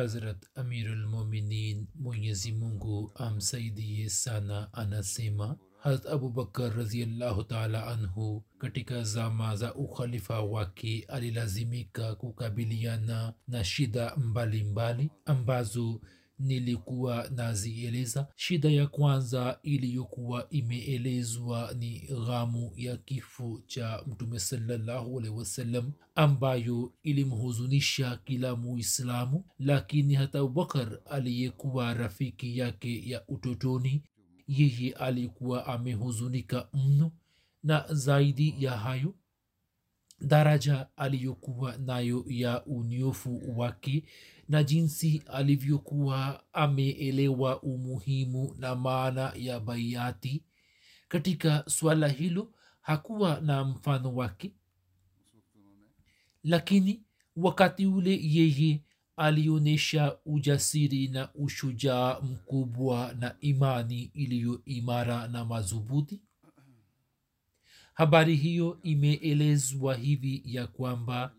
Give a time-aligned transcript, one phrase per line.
[0.00, 9.56] Hazrat Amirul Mominin Mwenyezi Mungu amsaidie sana anasema Hazrat Abubakar raziallahu taala anhu katika zama
[9.56, 16.00] za ukhalifa wake alilazimika kukabiliana na shida mbalimbali mbali, ambazo
[16.40, 18.26] nilikuwa nazieleza.
[18.36, 26.92] Shida ya kwanza iliyokuwa imeelezwa ni ghamu ya kifo cha mtume salallahu alehi wasallam ambayo
[27.02, 34.02] ilimhuzunisha kila muislamu lakini hata abubakar aliyekuwa rafiki yake ya utotoni
[34.48, 37.12] yeye alikuwa amehuzunika mno.
[37.62, 39.14] Na zaidi ya hayo
[40.20, 44.04] daraja aliyokuwa nayo ya unyofu wake
[44.50, 50.44] na jinsi alivyokuwa ameelewa umuhimu na maana ya baiati
[51.08, 54.52] katika swala hilo hakuwa na mfano wake.
[56.44, 57.02] Lakini
[57.36, 58.82] wakati ule yeye
[59.16, 66.22] alionyesha ujasiri na ushujaa mkubwa na imani iliyo imara na madhubuti.
[67.94, 71.34] Habari hiyo imeelezwa hivi ya kwamba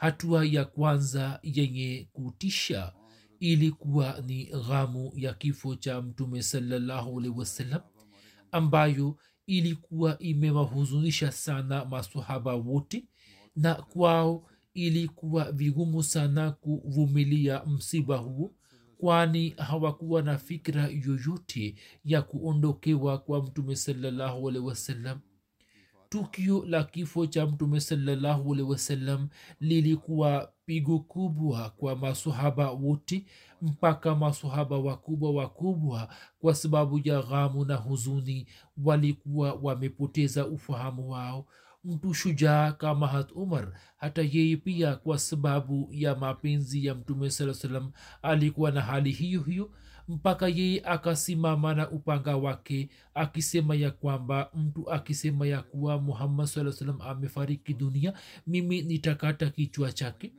[0.00, 2.92] hatua ya kwanza yenye kutisha
[3.40, 7.80] ilikuwa ni ghamu ya kifo cha mtume salllahualhi wasallam
[8.52, 9.16] ambayo
[9.46, 13.04] ilikuwa imewahuzunisha sana masahaba wote
[13.56, 18.54] na kwao ilikuwa vigumu sana kuvumilia msiba huo
[18.98, 21.74] kwani hawakuwa na fikra yoyote
[22.04, 25.20] ya kuondokewa kwa mtume salllahualhi wasallam
[26.14, 29.28] tukio la kifo cha mtume salllahualhi wasallam
[29.60, 33.24] lilikuwa pigo kubwa kwa masohaba wote
[33.62, 36.08] mpaka masohaba wakubwa wakubwa
[36.40, 38.46] kwa sababu ya ghamu na huzuni
[38.84, 41.46] walikuwa wamepoteza ufahamu wao.
[41.84, 47.54] Mtu shujaa kama hat umar hata yeye pia kwa sababu ya mapenzi ya mtume saa
[47.54, 47.92] salam
[48.22, 49.70] alikuwa na hali hiyo hiyo
[50.10, 56.72] mpaka yeye akasimama na upanga wake akisema ya kwamba mtu akisema ya kuwa muhammad saa
[56.72, 58.12] salam amefariki dunia
[58.46, 60.32] mimi nitakata kichwa chake.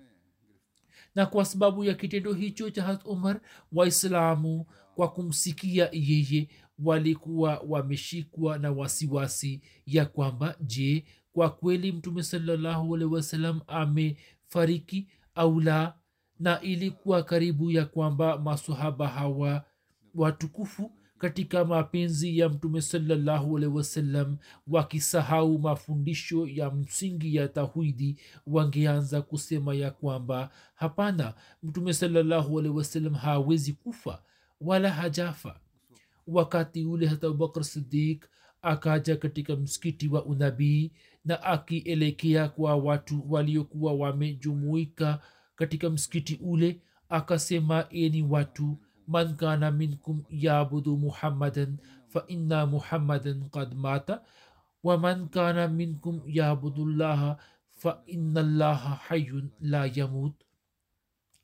[1.15, 4.65] Na kwa sababu ya kitendo hicho cha hat umar waislamu
[4.95, 6.49] kwa kumsikia yeye
[6.79, 15.59] walikuwa wameshikwa na wasiwasi ya kwamba je kwa kweli mtume salallahu alehi wasalam amefariki au
[15.61, 15.93] la
[16.41, 19.63] na ilikuwa karibu ya kwamba masahaba hawa
[20.15, 24.37] watukufu katika mapenzi ya mtume salallahu alehi wasallam
[24.67, 31.33] wakisahau mafundisho ya msingi ya tauhidi wangeanza kusema ya kwamba hapana
[31.63, 34.21] mtume salallahu alehi wasallam hawezi kufa
[34.61, 35.59] wala hajafa.
[36.27, 38.25] Wakati ule hata abubakar sidik
[38.61, 40.91] akaja katika msikiti wa unabii
[41.25, 45.19] na akielekea kwa watu waliokuwa wamejumuika
[45.61, 48.77] katika msikiti ule akasema eni watu
[49.07, 51.77] man kana minkum yabudu muhammadan
[52.07, 54.21] fa inna muhammadan kad mata
[54.83, 57.37] wa man kana minkum yabudu llaha
[57.69, 60.33] faina llaha hayun la yamut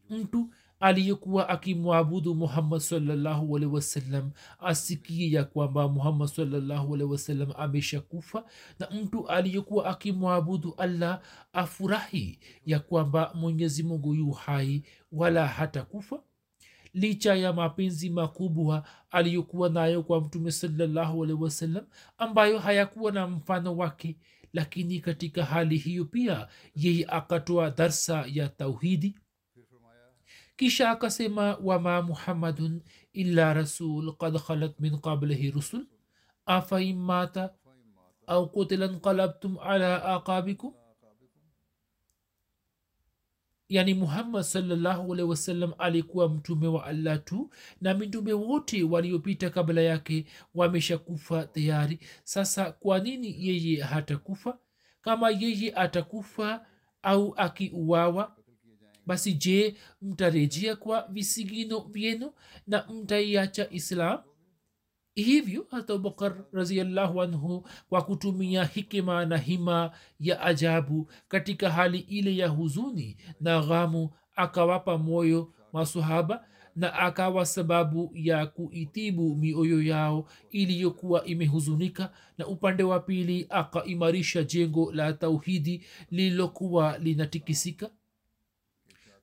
[0.10, 0.50] mtu
[0.80, 8.46] aliyekuwa akimwabudu muhammad salllahu alehi wasallam asikie ya kwamba muhammad salllahu alehi wasallam ameshakufa
[8.80, 11.22] na mtu aliyekuwa akimwabudu allah
[11.54, 16.20] afurahi ya kwamba mwenyezi mungu yu hai wala hatakufa.
[16.94, 21.86] Licha ya mapenzi makubwa aliyokuwa nayo kwa mtume salllahu alehi wasallam
[22.18, 24.18] ambayo hayakuwa na mfano wake
[24.54, 29.16] lakini katika hali hiyo pia yeye akatoa darsa ya tauhidi
[30.58, 32.82] kisha akasema wama muhammadun
[33.14, 35.86] illa rasul kad khalat min qablihi rusul.
[36.46, 37.54] Afain mata
[38.28, 40.74] au kutila nqalabtum ala aqabikum?
[43.70, 47.52] Yani muhammad salllahu alehi wasallam alikuwa mtume wa allah tu
[47.82, 50.26] na mitume wote waliopita kabla yake
[50.56, 52.00] wameshakufa tayari.
[52.24, 54.58] Sasa kwa nini yeye hatakufa?
[55.02, 56.66] Kama yeye atakufa
[57.02, 58.37] au akiuawa
[59.08, 62.32] basi je mtarejea kwa visigino vyenu
[62.68, 64.20] na mtaiacha islam?
[65.16, 72.38] Hivyo hata abubakar raziallahu anhu kwa kutumia hikima na hima ya ajabu katika hali ile
[72.38, 76.46] ya huzuni na ghamu akawapa moyo masahaba
[76.76, 84.92] na akawa sababu ya kuitibu mioyo yao iliyokuwa imehuzunika na upande wa pili akaimarisha jengo
[84.92, 87.90] la tauhidi lililokuwa linatikisika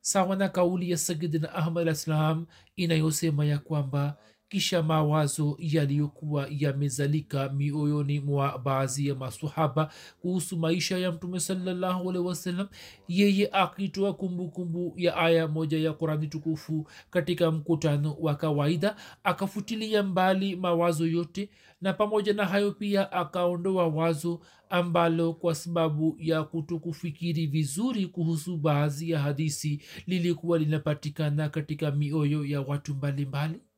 [0.05, 2.47] sawa na kauli ya sayidina ahmad alah salam
[2.77, 4.17] inayosema ya kwamba
[4.49, 12.69] kisha mawazo yaliyokuwa yamezalika mioyoni mwa baadhi ya masahaba kuhusu maisha ya mtume salllahualhi wasallam
[13.09, 20.57] yeye akitoa kumbukumbu ya aya moja ya qurani tukufu katika mkutano wa kawaida akafutilia mbali
[20.57, 21.51] mawazo yote
[21.81, 24.41] na pamoja na hayo pia akaondoa wazo
[24.71, 32.61] ambalo kwa sababu ya kutokufikiri vizuri kuhusu baadhi ya hadisi lilikuwa linapatikana katika mioyo ya
[32.61, 33.49] watu mbalimbali.
[33.55, 33.74] mbali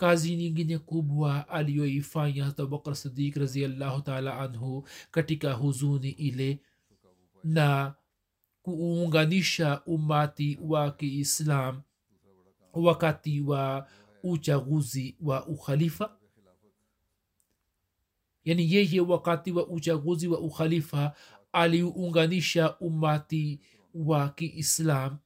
[0.00, 6.58] kazi nyingine kubwa aliyoifanya abubakar sidik raziallahu taala anhu katika huzuni ile
[7.44, 7.94] na
[8.62, 11.82] kuunganisha umati wa kiislam
[12.72, 13.88] wakati wa
[14.22, 16.16] uchaguzi wa ukhalifa.
[18.44, 21.12] Yani yeye wakati wa uchaguzi wa ukhalifa
[21.52, 23.60] aliunganisha umati
[23.94, 25.18] wa kiislam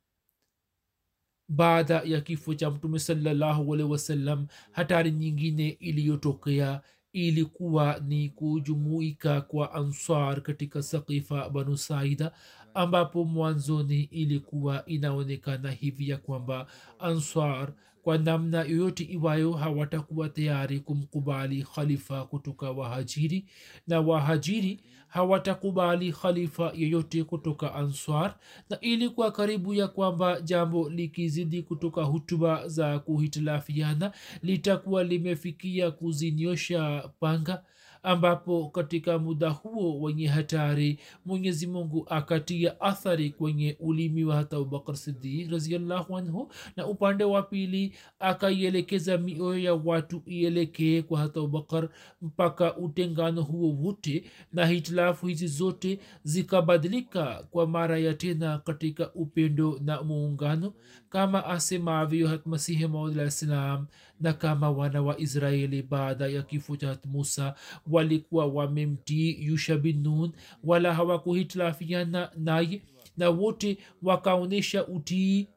[1.49, 6.81] baada ya kifo cha mtume salllahualhi wasallam hatari nyingine iliyotokea
[7.13, 12.33] ilikuwa ni kujumuika kwa ansar katika sakifa banu saida
[12.75, 16.67] ambapo mwanzoni ilikuwa inaonekana hivi ya kwamba
[16.99, 23.45] ansar kwa namna yoyote iwayo hawatakuwa tayari kumkubali khalifa kutoka wahajiri
[23.87, 24.81] na wahajiri
[25.15, 28.35] hawatakubali khalifa yeyote kutoka answar
[28.71, 34.13] na ilikuwa karibu ya kwamba jambo likizidi kutoka hutuba za kuhitilafiana
[34.43, 37.63] litakuwa limefikia kuzinyosha panga
[38.05, 44.97] ambapo katika muda huo wenye hatari mwenyezi mungu akatia athari kwenye ulimi wa hata abubakar
[44.97, 51.89] sidik raziallahu anhu na upande wa pili akaielekeza mioyo ya watu ielekee kwa hata abubakar
[52.23, 59.81] mpaka utengano huo wote na hitilafu hizi zote zikabadilika kwa mara ya tena katika upendo
[59.85, 60.73] na muungano
[61.09, 63.87] kama asemavyo hatmasihi maudlah salam
[64.25, 67.55] na kama wana wa israeli baada ya kifo cha musa
[67.87, 70.33] walikuwa wamemtii yusha bin nun
[70.65, 72.83] wala hawakuhitilafiana naye
[73.17, 75.49] na wote wakaonyesha utii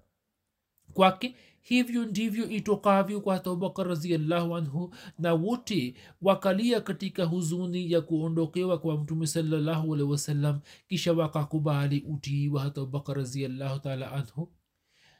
[0.94, 1.36] kwake.
[1.62, 8.98] Hivyo ndivyo itokavyo kwa abubakar raziallahu anhu na wote wakalia katika huzuni ya kuondokewa kwa
[8.98, 14.52] mtume salallahu alehi wasallam kisha wakakubali utii wa hata abubakar raziallahu taala anhu.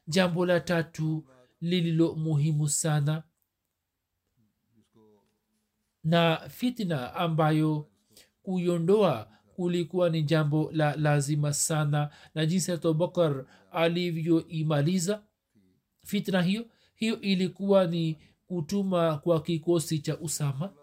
[0.08, 1.26] Jambo la tatu
[1.62, 3.24] lililo muhimu sana
[6.08, 7.88] na fitna ambayo
[8.44, 12.10] kuiondoa kulikuwa ni jambo la lazima sana.
[12.36, 15.24] Na jinsi abubakar alivyoimaliza
[16.06, 20.74] fitna hiyo hiyo ilikuwa ni kutuma kwa kikosi cha usama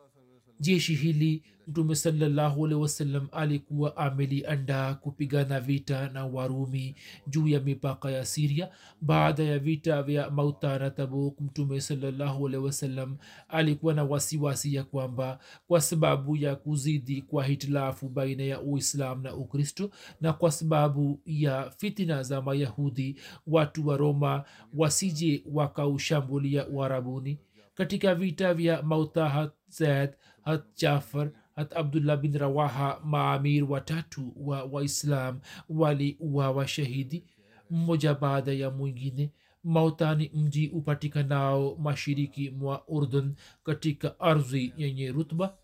[0.65, 6.95] jeshi hili mtume salallahu alehi wasallam alikuwa ameliandaa kupigana vita na warumi
[7.27, 8.69] juu ya mipaka ya siria
[9.01, 13.17] baada ya vita vya mauta na tabuk mtume salallahu alehi wasallam
[13.49, 19.35] alikuwa na wasiwasi ya kwamba kwa sababu ya kuzidi kwa hitilafu baina ya uislam na
[19.35, 19.91] ukristo
[20.21, 23.17] na kwa sababu ya fitina za mayahudi
[23.47, 24.45] watu wa roma
[24.75, 27.39] wasije wakaushambulia uarabuni.
[27.75, 30.11] Katika vita vya mautaha zaid
[30.45, 37.25] hat jafar hat abdullah bin rawaha maamir watatu wa waislam waliuawa shahidi
[37.71, 39.31] mmoja baada ya mwingine
[39.65, 43.35] mautani mji upatikanao mashiriki mwa urdun
[43.65, 45.57] katika ardhi yenye rutba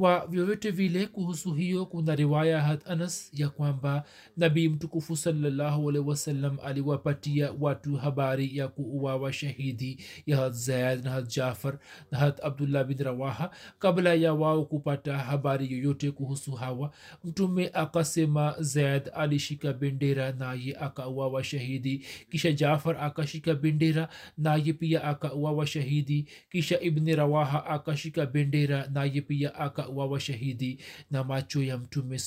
[0.00, 4.04] kwa vyovyote vile kuhusu hiyo kuna riwaya hat anas ya kwamba
[4.36, 11.10] nabii mtukufu salallahu alaihi wasallam aliwapatia watu habari ya kuuawa shahidi ya hat zaid na
[11.10, 11.78] hat jafar
[12.10, 16.90] na hat abdullah bin rawaha kabla ya wao kupata habari yoyote kuhusu hawa
[17.24, 25.66] mtume akasema zaid alishika bendera naye akauawa shahidi kisha jafar akashika bendera naye pia akauawa
[25.66, 30.78] shahidi kisha ibni rawaha akashika bendera naye pia aka akauawa washahidi
[31.10, 32.18] na macho ya mtume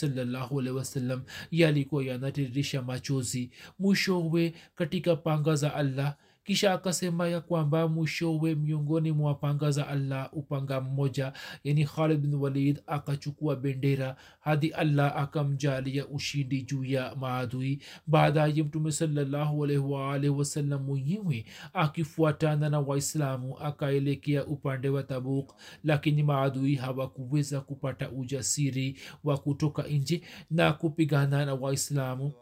[0.78, 3.52] wasallam yalikuwa yanatiririsha machozi.
[3.80, 10.30] Mwishowe katika panga za allah kisha akasema ya kwamba mwishowe miongoni mwa panga za allah
[10.34, 11.34] upanga mmoja
[11.64, 17.82] yani khalid bin walid akachukua bendera hadi allah akamjalia ushindi juu ya maadui.
[18.08, 26.76] Baadaye mtume salallahu alaihi wasallam mwenyewe akifuatana na waislamu akaelekea upande wa tabuk lakini maadui
[26.76, 30.22] hawakuweza kupata ujasiri wa kutoka nje
[30.52, 32.34] na kupigana na waislamu.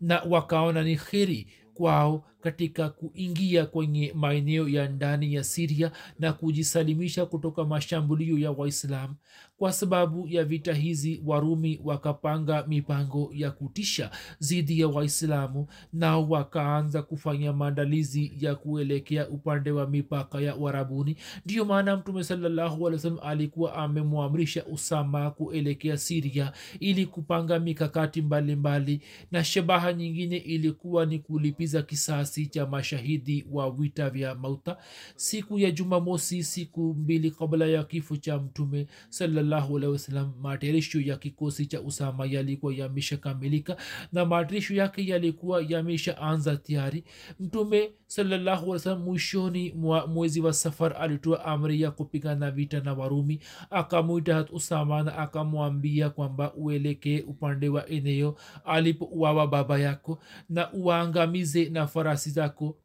[0.00, 7.26] Na wakaona ni kheri kwao katika kuingia kwenye maeneo ya ndani ya siria na kujisalimisha
[7.26, 9.14] kutoka mashambulio ya waislam.
[9.58, 14.10] Kwa sababu ya vita hizi warumi wakapanga mipango ya kutisha
[14.40, 21.64] dhidi ya waislamu nao wakaanza kufanya maandalizi ya kuelekea upande wa mipaka ya warabuni ndiyo
[21.64, 29.00] maana mtume sallahualwasalam alikuwa amemwamrisha usama kuelekea siria ili kupanga mikakati mbalimbali mbali,
[29.30, 34.76] na shabaha nyingine ilikuwa ni kulipiza kisasi kiasi cha mashahidi wa vita vya mauta.
[35.16, 41.80] Siku ya jumamosi siku mbili kabla ya kifo cha mtume sawasalam matayarisho ya kikosi cha
[41.80, 43.76] usama yalikuwa yameshakamilika
[44.12, 47.04] na matayarisho yake yalikuwa yameshaanza tayari.
[47.40, 53.40] Mtume sawasalam mwishoni mwa mwezi wa safar alitoa amri ya kupigana vita na warumi.
[53.70, 61.68] Akamwita hat usama na akamwambia kwamba uelekee upande wa eneo alipouawa baba yako na uwaangamize
[61.68, 62.78] na farasi zako.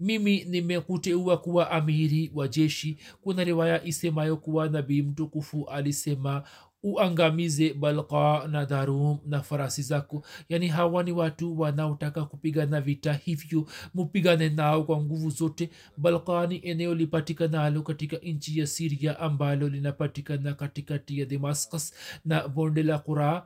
[0.00, 2.98] Mimi nimekuteua kuwa amiri wa jeshi.
[3.20, 6.42] Kuna riwaya isemayo kuwa nabii mtukufu alisema
[6.82, 10.24] uangamize balka na dharum na farasi zako.
[10.48, 13.66] Yaani hawa ni watu wanaotaka kupigana vita hivyo.
[13.94, 15.70] Mupigane nao kwa nguvu zote.
[15.96, 22.82] Balka ni eneo lipatikanalo katika nchi ya siria ambalo linapatikana katikati ya damascus na bonde
[22.82, 23.42] la quraa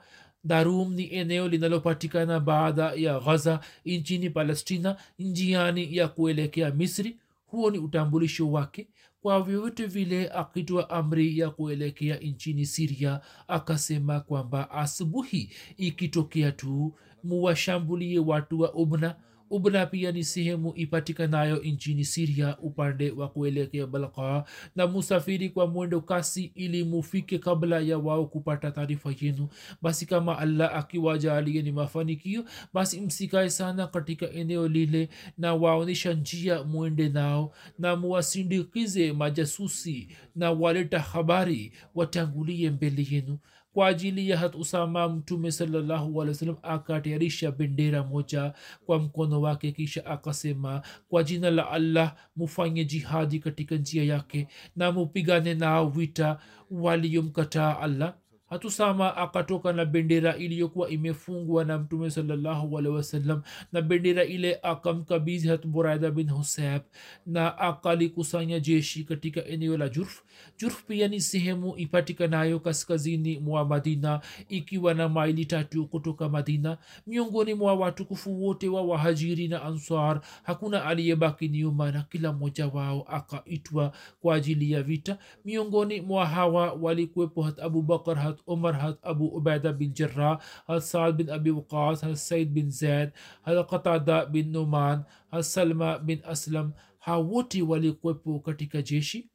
[0.46, 7.16] darum ni eneo linalopatikana baada ya ghaza nchini palestina njiani ya kuelekea misri.
[7.46, 8.88] Huo ni utambulisho wake
[9.22, 18.18] kwa vyovyote vile akitwa amri ya kuelekea nchini siria akasema kwamba asubuhi ikitokea tu muwashambulie
[18.18, 19.16] watu wa ubna
[19.50, 24.44] ubna pia ni sehemu ipatikanayo nchini siria upande wa kuelekea balkaa
[24.76, 29.48] na musafiri kwa mwendo kasi ili mufike kabla ya wao kupata taarifa yenu.
[29.82, 36.62] Basi kama allah akiwajaalie ni mafanikio basi msikae sana katika eneo lile na waonyesha njia
[36.64, 37.52] mwende nao.
[37.78, 43.38] Na muwasindikize majasusi na waleta habari watangulie mbele yenu
[43.76, 48.52] kwa ajili ya hat usama mtume sallahualwasalam akatayarisha bendera moja
[48.86, 54.92] kwa mkono wake kisha akasema kwa jina la allah mufanye jihadi katika njia yake na
[54.92, 56.38] mupigane nao vita
[56.70, 58.14] waliyomkataa allah
[58.50, 65.66] hatusama akatoka na bendera iliyokuwa imefungwa na mtume salllahualhi wasallam na bendera ile akamkabizi hat
[65.66, 66.82] buraida bin husab
[67.26, 70.22] na akalikusanya jeshi katika eneo la jurf.
[70.58, 76.78] Jurf pia ni sehemu ipatikanayo kaskazini mwa madina ikiwa na maili tatu kutoka madina.
[77.06, 83.02] Miongoni mwa watukufu wote wa wahajiri na ansar hakuna aliyebaki nyuma na kila mmoja wao
[83.08, 85.18] akaitwa kwa ajili ya vita.
[85.44, 90.38] Miongoni mwa hawa walikuwepo hat abubakar hat هات عمر هات أبو عبيدة بن جراح
[90.68, 93.10] هات سعد بن أبي وقاص هات سيد بن زيد
[93.44, 95.02] هات قتادة بن نومان
[95.32, 96.72] هات سلمى بن أسلم.
[97.06, 99.30] Hawoti walikuwepo katika jeshi?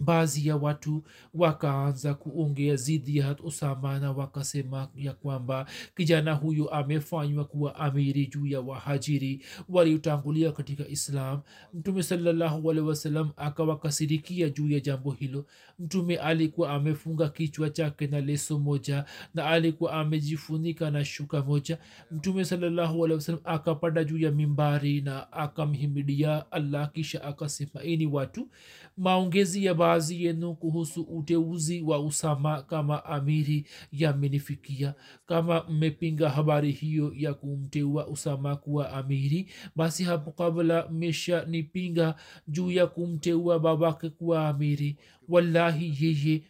[0.00, 1.04] Baadhi ya watu
[1.34, 5.66] wakaanza kuongea zidi ya usama wakasema ya kwamba
[5.96, 11.40] kijana huyu amefanywa kuwa amiri juu ya wahajiri waliotangulia katika islam.
[11.74, 15.46] Mtume salallahu wasalam akawakasirikia juu ya jambo hilo.
[15.78, 19.04] Mtume alikuwa amefunga kichwa chake na leso moja
[19.34, 21.78] na alikuwa amejifunika na shuka moja.
[22.10, 28.48] Mtume salallahu wasalam akapanda juu ya mimbari na akamhimidia allah kisha akasema ini watu
[28.96, 34.94] maongezi ya baadhi yenu kuhusu uteuzi wa usama kama amiri yamenifikia.
[35.26, 42.14] Kama mmepinga habari hiyo ya kumteua usama kuwa amiri basi hapo kabla mmesha nipinga
[42.48, 44.96] juu ya kumteua babake kuwa amiri
[45.28, 46.42] wallahi yeye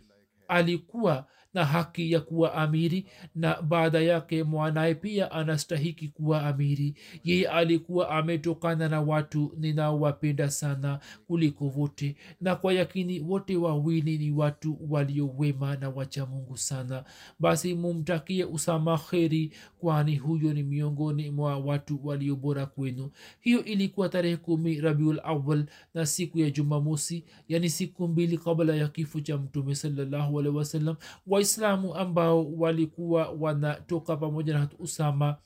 [0.48, 6.94] alikuwa na haki ya kuwa amiri na baada yake mwanaye pia anastahiki kuwa amiri.
[7.24, 14.30] Yeye alikuwa ametokana na watu ninaowapenda sana kuliko wote na kwa yakini wote wawili ni
[14.30, 17.04] watu waliowema na wacha mungu sana.
[17.38, 23.10] Basi mumtakie usama kheri kwani huyo ni miongoni mwa watu waliobora kwenu.
[23.40, 25.64] Hiyo ilikuwa tarehe kumi rabiul awal
[25.94, 30.96] na siku ya jumamosi yani siku mbili kabla ya kifo cha mtume salallahu wasalam wasallam
[31.40, 35.36] waislamu ambao walikuwa wanatoka pamoja na usama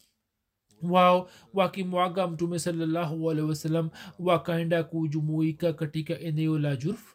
[0.83, 7.15] wao wakimwaga mtume salallahu alehi wasallam wakaenda kujumuika katika eneo la jurf.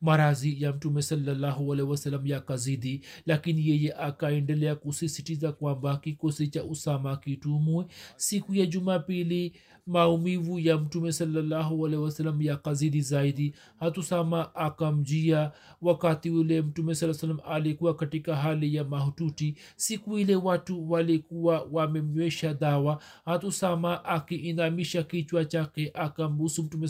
[0.00, 7.86] Marazi ya mtume salallahu wasalam yakazidi lakini yeye akaendelea kusisitiza kwamba kikosi cha usama kitumwe.
[8.16, 9.56] Siku ya jumapili
[9.90, 13.54] maumivu ya mtume salallahu alehi wasalam yakazidi zaidi.
[13.80, 17.12] Hatusama akamjia wakati ule mtume saa
[17.46, 19.56] alikuwa katika hali ya mahututi.
[19.76, 23.02] Siku ile watu walikuwa wamemnywesha dawa.
[23.24, 26.88] Hatusama akiinamisha kichwa chake akambusu mtume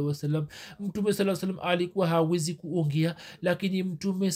[0.00, 0.46] wasalam
[0.80, 4.26] mtume saa alikuwa hawezi kuongea lakini mtume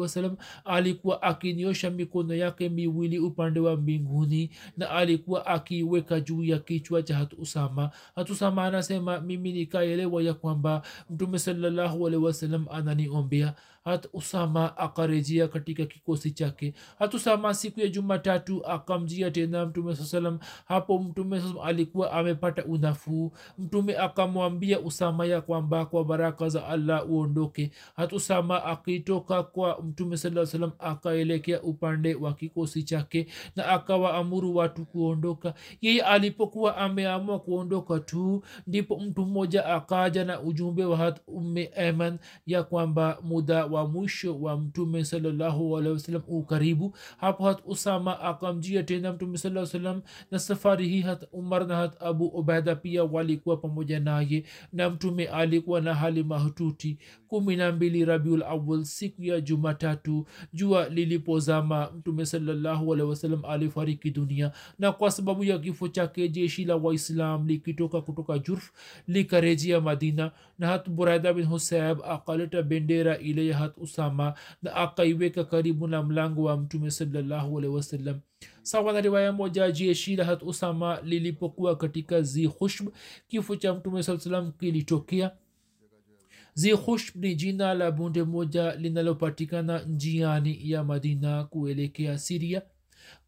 [0.00, 7.02] wasalam alikuwa akinyosha mikono yake miwili upande wa mbinguni na alikuwa akiweka juu ya kichwa
[7.12, 13.54] cha hatu usama hatu usama anasema mimi nikaelewa ya kwamba mtume salallahu alehi wasalam ananiombea
[13.84, 16.74] hat usama akarejea katika kikosi chake.
[16.98, 22.64] Hat usama siku ya jumatatu akamjia tena mtume saa salam hapo mtume saa alikuwa amepata
[22.64, 23.32] unafuu.
[23.58, 27.70] Mtume akamwambia usama ya kwamba kwa baraka za allah uondoke.
[27.96, 34.84] Hat usama akitoka kwa mtume saa salam akaelekea upande wa kikosi chake na akawaamuru watu
[34.84, 35.54] kuondoka.
[35.80, 42.18] Yeye alipokuwa ameamua kuondoka tu ndipo mtu mmoja akaja na ujumbe wa hat umme eman
[42.46, 45.82] ya kwamba muda wa mwisho wa mtume salallahu
[46.28, 51.76] ukaribu hapo hat usama akamjia tena mtume saa salam na safari hii hat umar na
[51.76, 56.98] hat abu ubaida pia walikuwa pamoja naye na mtume alikuwa na hali mahututi.
[57.28, 64.92] Kumi na mbili rabiul awal siku ya jumatatu jua lilipozama mtume alehi alifariki dunia na
[64.92, 68.72] kwa sababu ya kifo chake jeshi la waislam likitoka kutoka jurf
[69.08, 70.32] likarejea madina
[71.34, 76.90] bin husayab akaleta bendera ile ya hat usama na akaiweka karibu na mlango wa mtume
[76.90, 78.14] salallahu alehi
[78.62, 82.88] sawa na riwaya moja jeshi la hat usama lilipokuwa katika zi khushb
[83.28, 85.30] kifo cha mtume saa salam kilitokea
[86.54, 92.62] zikhushb ni jina la bunde moja linalopatikana njiani ya madina kuelekea siria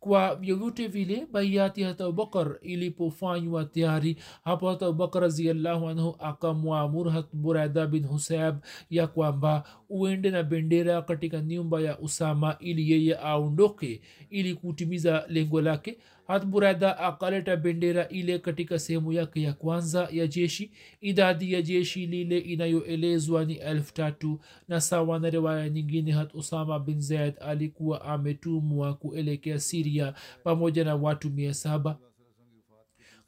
[0.04, 4.16] kwa vyovyote vile baiati hata abubakar ilipofanywa tayari.
[4.44, 8.58] Hapo hata abubakar raziallahu anhu akamwamuru hat buraida bin husab
[8.90, 15.60] ya kwamba uende na bendera katika nyumba ya usama ili yeye aondoke ili kutimiza lengo
[15.60, 20.70] lake hat burada akaleta bendera ile katika sehemu yake ya kwanza ya jeshi.
[21.00, 26.78] Idadi ya jeshi lile inayoelezwa ni elfu tatu na sawa na riwaya nyingine hat usama
[26.78, 31.98] bin zaid alikuwa ametumwa kuelekea siria pamoja na watu mia saba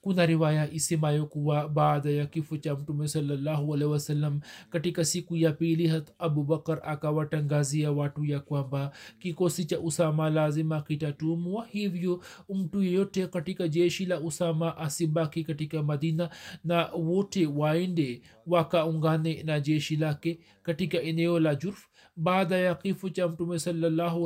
[0.06, 4.40] kuna riwaya isemayo kuwa baada ya kifo cha mtume salallahu alehi wasallam
[4.70, 11.66] katika siku ya pili hat abubakar akawatangazia watu ya kwamba kikosi cha usama lazima kitatumwa.
[11.66, 16.30] Hivyo mtu yeyote katika jeshi la usama asibaki katika madina
[16.64, 21.86] na wote waende wakaungane na jeshi lake katika eneo la jurf
[22.16, 24.22] baada ya kifo cha mtume salallahu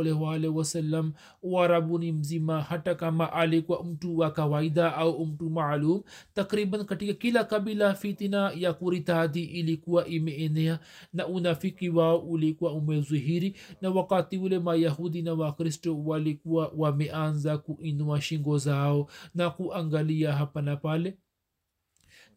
[0.48, 6.02] wasallam uarabuni mzima hata kama alikuwa mtu wa kawaida au mtu maalum
[6.34, 10.78] takriban katika kila kabila fitina ya kuritadi ilikuwa imeenea
[11.12, 18.58] na unafiki wao ulikuwa umezuhiri na wakati ule mayahudi na wakristo walikuwa wameanza kuinua shingo
[18.58, 21.16] zao na kuangalia hapa na pale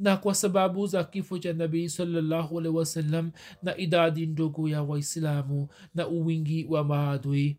[0.04, 5.68] na kwa sababu za kifo cha nabii salllahu alehi wasallam na idadi ndogo ya waislamu
[5.96, 7.58] na uwingi wa maadui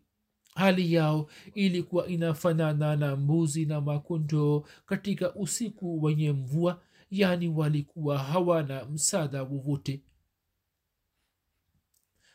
[0.55, 6.81] hali yao ilikuwa inafanana na mbuzi na makondoo katika usiku wenye mvua
[7.11, 10.01] yaani walikuwa hawana msaada wowote.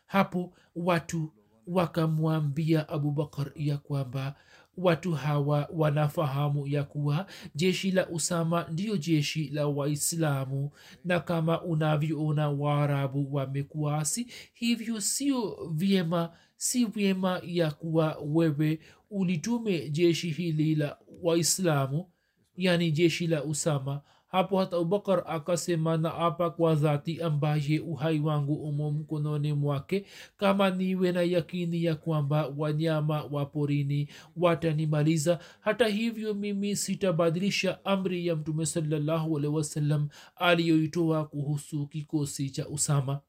[0.06, 1.32] Hapo watu
[1.66, 4.34] wakamwambia abubakar ya kwamba
[4.80, 10.70] watu hawa wanafahamu ya kuwa jeshi la usama ndiyo jeshi la waislamu.
[11.04, 14.26] Na kama unavyoona waarabu wamekuasi.
[14.54, 22.10] Hivyo sio vyema si vyema ya kuwa wewe ulitume jeshi hili la waislamu
[22.56, 28.54] yani jeshi la usama hapo hata abubakar akasema na apa kwa dhati ambaye uhai wangu
[28.54, 30.04] umo mkononi mwake
[30.36, 35.38] kama niwe na yakini ya kwamba wanyama wa porini watanimaliza.
[35.60, 43.20] Hata hivyo mimi sitabadilisha amri ya mtume salallahu alehi wasallam aliyoitoa kuhusu kikosi cha usama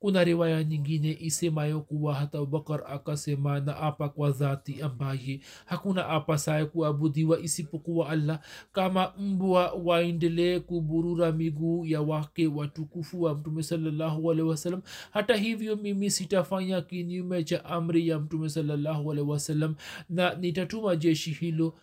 [0.00, 6.64] kuna riwaya nyingine isemayo kuwa hata abubakar akasema na apa kwa dhati ambaye hakuna apasaye
[6.64, 8.40] kuabudiwa isipokuwa allah.
[8.72, 15.76] Kama mbwa waendelee kuburura miguu ya wake watukufu wa mtume salallahu alehi wasallam hata hivyo
[15.76, 19.74] mimi sitafanya kinyume cha amri ya mtume salallahu alehi wasallam
[20.08, 21.74] na nitatuma jeshi hilo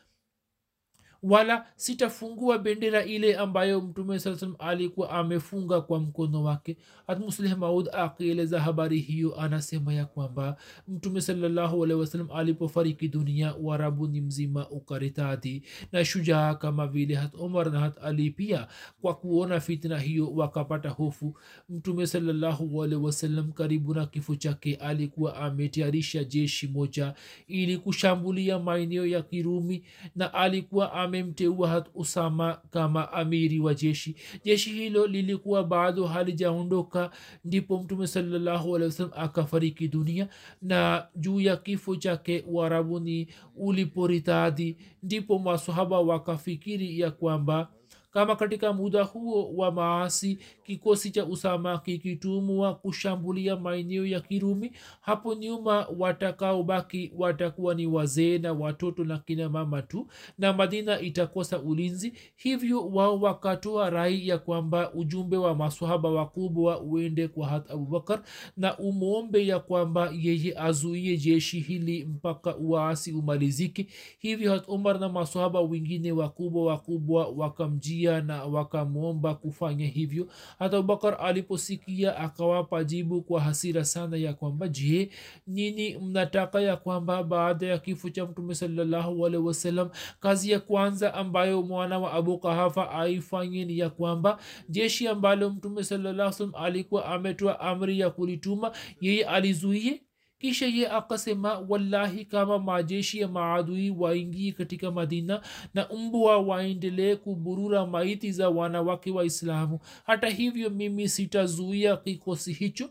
[1.30, 6.78] wala sitafungua bendera ile ambayo mtume saa salam alikuwa amefunga kwa mkono wake.
[7.08, 14.22] Hatmusleh maud akieleza habari hiyo anasema ya kwamba mtume salallahu alehi wasalam alipofariki dunia warabuni
[14.22, 18.68] mzima ukaritadi na shujaa kama vile hat omar na hat ali pia.
[19.02, 21.38] Kwa kuona fitna hiyo wakapata hofu.
[21.70, 27.14] Mtume salallahu wasalam karibu na kifo chake alikuwa ametayarisha jeshi moja
[27.48, 29.84] ili kushambulia maeneo ya kirumi
[30.16, 34.16] na alikuwa amemteua hat usama kama amiri wa jeshi.
[34.44, 37.12] Jeshi hilo lilikuwa bado halijaondoka
[37.46, 40.28] ndipo mtume salallahu wasalam akafariki dunia
[40.62, 47.70] na juu ya kifo chake warabuni uliporitadhi ndipo masahaba wakafikiri ya kwamba
[48.18, 55.34] kama katika muda huo wa maasi kikosi cha usama kikitumwa kushambulia maeneo ya kirumi hapo
[55.34, 62.14] nyuma watakaobaki watakuwa ni wazee na watoto na kina mama tu na madina itakosa ulinzi.
[62.36, 68.22] Hivyo wao wakatoa rai ya kwamba ujumbe wa masahaba wakubwa uende kwa hat abubakar
[68.58, 73.88] na umwombe ya kwamba yeye azuie jeshi hili mpaka waasi umalizike.
[74.20, 80.28] Hivyo hat umar na masahaba wengine wakubwa wakubwa wakamjia na wakamwomba kufanya hivyo.
[80.60, 85.10] Hata abubakar aliposikia akawapa jibu kwa hasira sana ya kwamba je
[85.48, 89.90] nini mnataka ya kwamba baada ya kifo cha mtume salllahualhi wasalam
[90.20, 94.40] kazi ya kwanza ambayo mwana wa abu kahafa aifanye ni ya kwamba
[94.70, 100.02] jeshi ambalo mtume salaa salam alikuwa ametoa amri ya kulituma yeye alizuie
[100.40, 105.42] kisha ye akasema wallahi kama majeshi ya maadui waingie katika madina
[105.74, 112.90] na mbwa waendelee kuburura maiti za wanawake waislamu hata hivyo mimi sitazuia kikosi hicho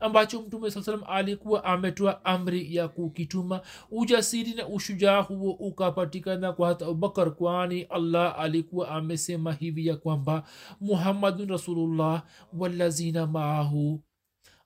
[0.00, 3.60] ambacho mtume saa salam alikuwa ametoa amri ya kukituma.
[3.90, 10.42] Ujasiri na ushujaa huo ukapatikana kwa hata abubakar kwani allah alikuwa amesema hivi ya kwamba
[10.80, 12.22] muhammadun rasulullah
[12.52, 14.02] walazina maahu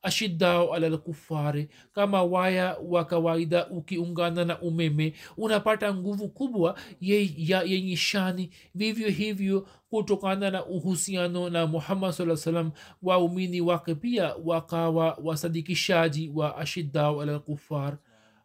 [0.03, 8.51] ashiddao alalkufari kama waya wa kawaida ukiungana na umeme unapata nguvu kubwa yenye shani.
[8.75, 12.71] Vivyo hivyo kutokana na uhusiano na muhammad saa salam
[13.03, 17.99] waumini wake pia wakawa wasadikishaji wa ashiddao alal kufar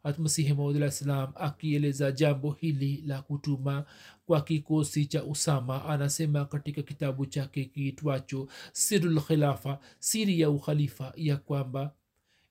[0.03, 3.85] hatmasihi maudlah salam akieleza jambo hili la kutuma
[4.25, 11.91] kwa kikosi cha usama anasema katika kitabu chake kiitwacho sirulkhilafa siri ya ukhalifa ya kwamba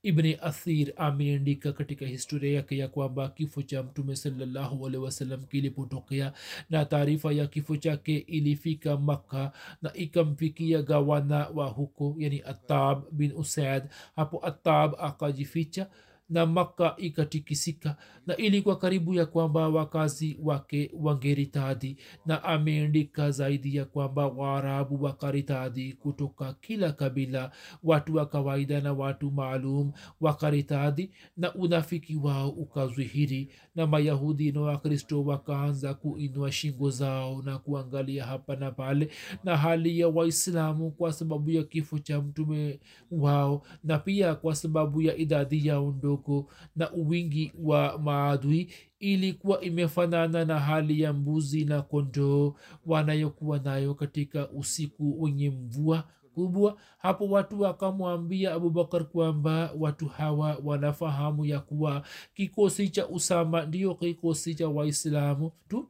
[0.03, 6.33] ibni athir ameandika katika historia yake ya kwamba kifo cha mtume salallahu alehi kilipotokea
[6.71, 13.33] na taarifa ya kifo chake ilifika makka na ikamfikia gawana wa huko yani atab bin
[13.33, 13.83] usaid.
[14.17, 15.87] Hapo atab akajificha
[16.29, 21.97] na maka ikatikisika na ilikuwa karibu ya kwamba wakazi wake wangeritadhi.
[22.27, 27.51] Na ameandika zaidi ya kwamba waarabu wakaritadhi kutoka kila kabila
[27.83, 33.49] watu wa kawaida na watu maalum wakaritadhi na unafiki wao ukazwihiri.
[33.75, 39.09] Na mayahudi na wakristo wakaanza kuinua shingo zao na kuangalia hapa na pale
[39.45, 45.03] na hali ya waislamu kwa sababu ya kifo cha mtume wao na pia kwa sababu
[45.03, 46.47] ya idadi yao ndogo
[46.77, 52.55] na uwingi wa maadui ilikuwa imefanana na hali ya mbuzi na kondoo
[52.87, 56.77] wanayokuwa nayo katika usiku wenye mvua kubwa.
[56.99, 62.03] Hapo watu wakamwambia abubakar kwamba watu hawa wanafahamu ya kuwa
[62.35, 65.89] kikosi cha usama ndiyo kikosi cha waislamu tu.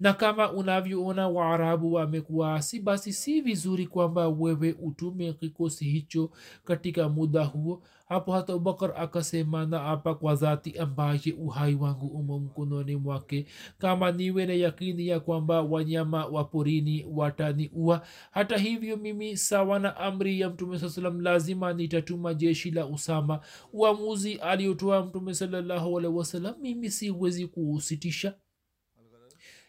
[0.00, 6.30] Na kama unavyoona waarabu wamekuasi basi si vizuri kwamba wewe utume kikosi hicho
[6.64, 12.38] katika muda huo hapo hata abubakar akasema na apa kwa dhati ambaye uhai wangu umo
[12.38, 13.46] mkononi mwake.
[13.78, 19.96] Kama niwe na yakini ya kwamba wanyama wa porini wataniua hata hivyo mimi sawa na
[19.96, 23.40] amri ya mtume saa salam lazima nitatuma jeshi la usama.
[23.72, 28.34] Uamuzi aliotoa mtume salallahu wasalam mimi siwezi kuusitisha.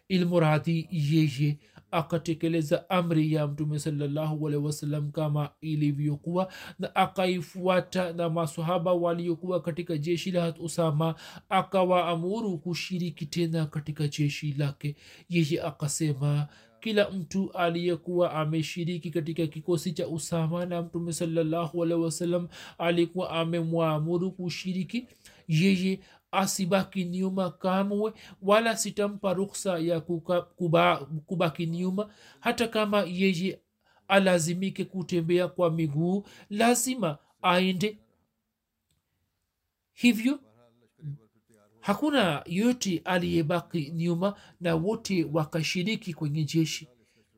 [0.07, 1.59] Ilmuradi yeye
[1.91, 10.31] akatekeleza amri ya mtume salallahu alaihi kama ilivyokuwa na akaifuata na masahaba waliokuwa katika jeshi
[10.31, 11.15] la usama
[11.49, 14.95] akawaamuru kushiriki tena katika jeshi lake.
[15.29, 16.47] Yeye akasema
[16.79, 24.31] kila mtu aliyekuwa ameshiriki katika kikosi cha usama na mtume salallahu alaihi wasallam alikuwa amemwamuru
[24.31, 25.07] kushiriki
[25.47, 25.99] yeye
[26.31, 32.09] asibaki nyuma kamwe wala sitampa ruksa ya kuka, kuba, kubaki nyuma.
[32.39, 33.59] Hata kama yeye
[34.07, 37.97] alazimike kutembea kwa miguu lazima aende.
[39.93, 40.39] Hivyo
[41.79, 46.87] hakuna yote aliyebaki nyuma na wote wakashiriki kwenye jeshi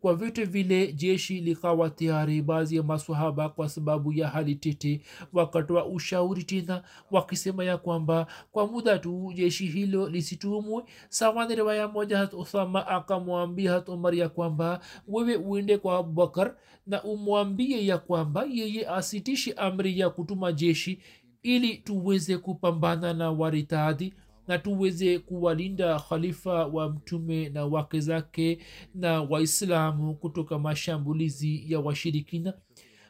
[0.03, 5.01] kwa vyote vile jeshi likawa tayari baadhi ya maswahaba kwa sababu ya hali tete
[5.33, 12.17] wakatoa ushauri tena wakisema ya kwamba kwa muda tu jeshi hilo lisitumwe sawani riwaya moja
[12.17, 16.55] hat uthama akamwambia hat umar ya kwamba wewe uende kwa abubakar
[16.87, 20.99] na umwambie ya kwamba yeye asitishe amri ya kutuma jeshi
[21.43, 24.13] ili tuweze kupambana na waritadhi
[24.47, 28.59] na tuweze kuwalinda khalifa wa mtume na wake zake
[28.95, 32.53] na waislamu kutoka mashambulizi ya washirikina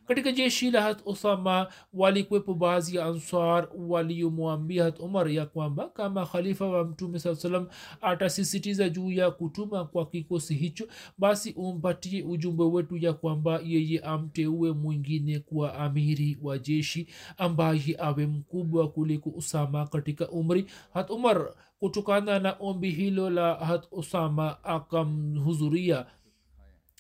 [0.08, 6.26] katika jeshi la hat usama walikwepo baadhi ya ansar waliomwambia hat umar ya kwamba kama
[6.26, 7.68] khalifa wa mtume saa salam
[8.02, 10.88] atasisitiza juu ya kutuma kwa kikosi hicho
[11.18, 18.26] basi umpatie ujumbe wetu ya kwamba yeye amteue mwingine kuwa amiri wa jeshi ambaye awe
[18.28, 20.66] mkubwa kuliko usama katika umri.
[20.94, 26.06] Hat umar kutokana na ombi hilo la hat usama akamhuzuria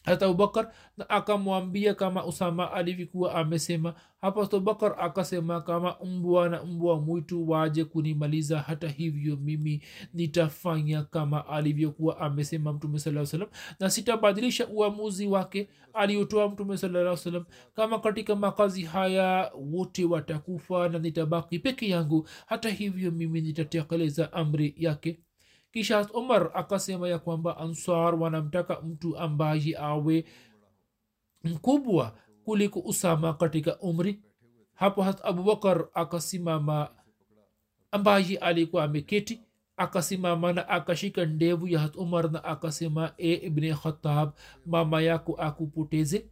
[0.04, 0.72] hata abubakar
[1.10, 3.94] akamwambia kama usama alivyokuwa amesema.
[4.22, 11.48] Hapo abubakar akasema kama mbwa na mbwa mwitu waje kunimaliza hata hivyo mimi nitafanya kama
[11.48, 13.48] alivyokuwa amesema mtume saa salam
[13.80, 21.00] na sitabadilisha uamuzi wake aliotoa mtume saa salam kama katika makazi haya wote watakufa na
[21.00, 25.20] nitabaki peke yangu hata hivyo mimi nitatekeleza amri yake
[25.74, 30.26] kisha umar akasema ya kwamba ansar wanamtaka mtu ambaye awe
[31.44, 34.22] mkubwa kuliko usama katika umri.
[34.74, 36.90] Hapo hat abubakar akasimama
[37.92, 39.42] ambaye alikuwa ameketi
[39.78, 44.32] akasimama na akashika ndevu ya hat umar na akasema e ibni khatab
[44.66, 46.30] mama yako akupoteze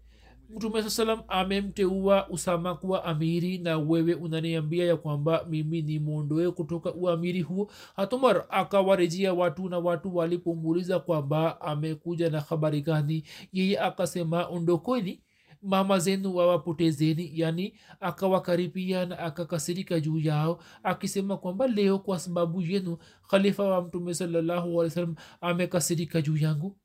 [0.55, 6.51] mtume saa salam amemteua usama kuwa amiri na wewe unaniambia ya kwamba mimi ni mwondoe
[6.51, 7.71] kutoka uamiri huo.
[7.95, 15.21] Hatumar akawarejea watu na watu walipomuuliza kwamba amekuja na habari gani yeye akasema ondokweni
[15.61, 17.31] mama zenu wawapotezeni.
[17.33, 24.13] Yani akawakaribia na akakasirika juu yao akisema kwamba leo kwa sababu yenu khalifa wa mtume
[24.13, 26.77] salallahu alih wasallam amekasirika juu yangu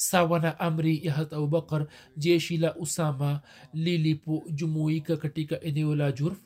[0.00, 1.86] sawa na amri ya hat abubakar
[2.16, 3.40] jeshi la usama
[3.74, 6.38] lilipojumuika katika eneo la jurf.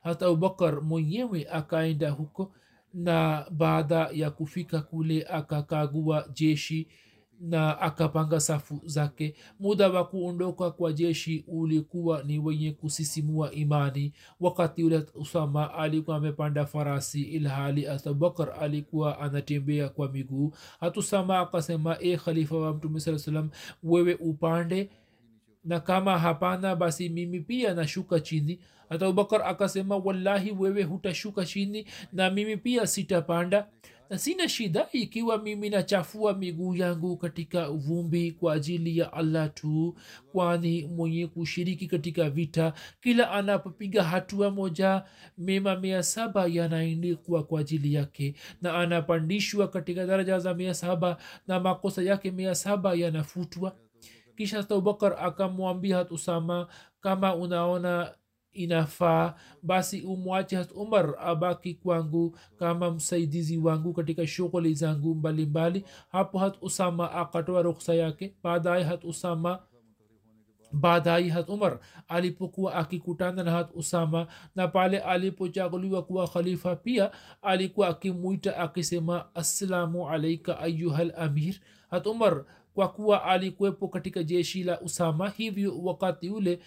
[0.00, 2.54] Hat abubakar mwenyewe akaenda huko
[2.94, 6.88] na baada ya kufika kule akakagua jeshi
[7.42, 9.34] na akapanga safu zake.
[9.60, 14.12] Muda wa kuondoka kwa jeshi ulikuwa ni wenye kusisimua imani.
[14.40, 20.52] Wakati ule usama alikuwa amepanda farasi ilhali abubakar alikuwa anatembea kwa miguu.
[20.80, 23.50] Hatusama akasema e khalifa wa mtume saa salam
[23.82, 24.90] wewe upande?
[25.64, 28.58] Na kama hapana basi mimi pia nashuka chini.
[28.88, 33.68] Hata abubakar akasema wallahi wewe hutashuka chini na mimi pia sitapanda
[34.18, 39.96] sina shida ikiwa mimi nachafua miguu yangu katika vumbi kwa ajili ya allah tu
[40.32, 45.04] kwani mwenye kushiriki katika vita kila anapopiga hatua moja
[45.38, 51.60] mema mia saba yanaindikwa kwa ajili yake na anapandishwa katika daraja za mia saba na
[51.60, 53.76] makosa yake mia saba yanafutwa.
[54.36, 56.66] Kisha abubakar akamwambia hat usama
[57.00, 58.14] kama unaona
[58.52, 65.84] inafaa basi umwache hat umar abaki kwangu kama msaidizi wangu katika shughuli zangu mbalimbali.
[66.08, 68.34] Hapo hat usama akatoa ruksa yake.
[68.42, 69.58] Baadaye hat usama
[70.72, 77.10] baadaye hat umar alipokuwa akikutana na hat usama na pale alipochaguliwa kuwa khalifa pia
[77.42, 81.54] alikuwa akimwita akisema assalamu alaika ayuhal amir.
[81.90, 86.60] Hat umar kwa kuwa alikuwepo katika jeshi la usama hivyo wakati ule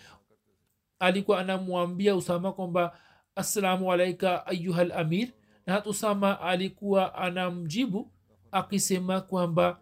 [1.00, 2.98] alikuwa anamwambia usama kwamba
[3.36, 5.28] assalamu alaika ayuhal amir
[5.66, 8.12] na hat usama alikuwa anamjibu
[8.52, 9.80] akisema kwamba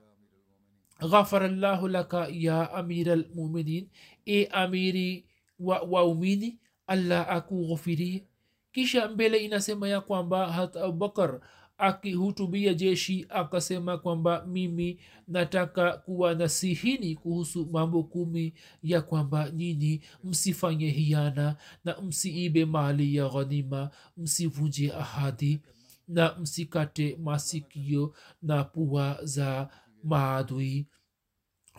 [1.10, 3.90] ghafara llahu laka ya amira lmuminin
[4.26, 5.26] e amiri
[5.60, 8.28] wa waumini allah akughufirie
[8.72, 11.40] kisha mbele inasema ya kwamba hat abubakar
[11.78, 20.90] akihutubia jeshi akasema kwamba mimi nataka kuwa nasihini kuhusu mambo kumi ya kwamba nyinyi msifanye
[20.90, 21.56] hiana
[21.86, 25.62] na msiibe mali ya ghanima msivunje ahadi
[26.08, 29.70] na msikate masikio na pua za
[30.04, 30.88] maadui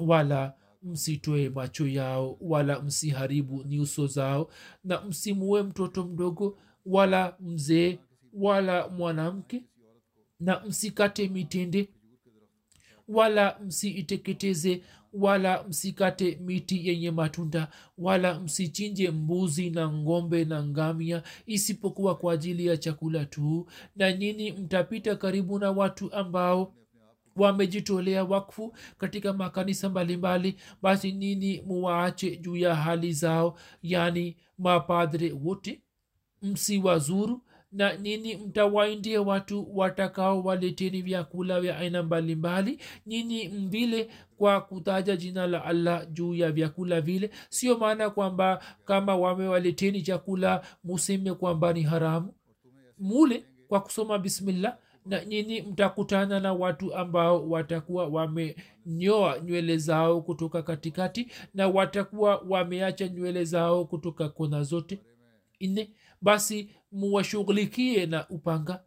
[0.01, 4.51] wala msitoe macho yao wala msiharibu nyuso zao
[4.85, 7.99] na msimue mtoto mdogo wala mzee
[8.33, 9.65] wala mwanamke
[10.41, 11.89] na msikate mitende
[13.09, 17.69] wala msiiteketeze wala msikate miti yenye matunda
[17.99, 23.67] wala msichinje mbuzi na ngombe na ngamia isipokuwa kwa ajili ya chakula tu.
[23.97, 26.75] Na nyini mtapita karibu na watu ambao
[27.37, 35.81] wamejitolea wakfu katika makanisa mbalimbali basi nini muwaache juu ya hali zao yani mapadre wote.
[36.43, 37.43] Msiwazuru
[37.75, 45.47] na nini mtawaindia watu watakao waleteni vyakula vya aina mbalimbali nyinyi mvile kwa kutaja jina
[45.47, 47.31] la allah juu ya vyakula vile.
[47.49, 52.35] Sio maana kwamba kama wamewaleteni chakula museme kwamba ni haramu.
[52.99, 60.63] Mule kwa kusoma bismillah na nyini mtakutana na watu ambao watakuwa wamenyoa nywele zao kutoka
[60.63, 64.99] katikati na watakuwa wameacha nywele zao kutoka kona zote.
[65.61, 65.91] Nne
[66.23, 68.85] basi muwashughulikie na upanga.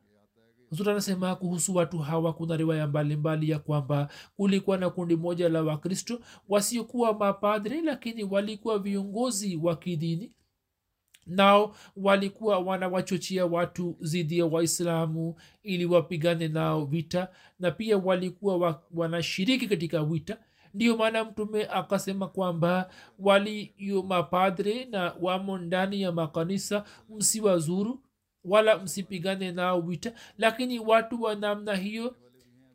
[0.69, 5.63] Huzuri anasema kuhusu watu hawa kuna riwaya mbalimbali ya kwamba kulikuwa na kundi moja la
[5.63, 10.31] wakristo wasiokuwa mapadri lakini walikuwa viongozi wa kidini.
[11.25, 17.27] Nao walikuwa wanawachochea watu dhidi ya waislamu ili wapigane nao vita
[17.59, 20.37] na pia walikuwa wa, wanashiriki katika vita
[20.77, 27.99] ndiyo maana mtume akasema kwamba waliyo mapadre na wamo ndani ya makanisa msiwazuru
[28.43, 30.11] wala msipigane nao vita.
[30.37, 32.15] Lakini watu wa namna hiyo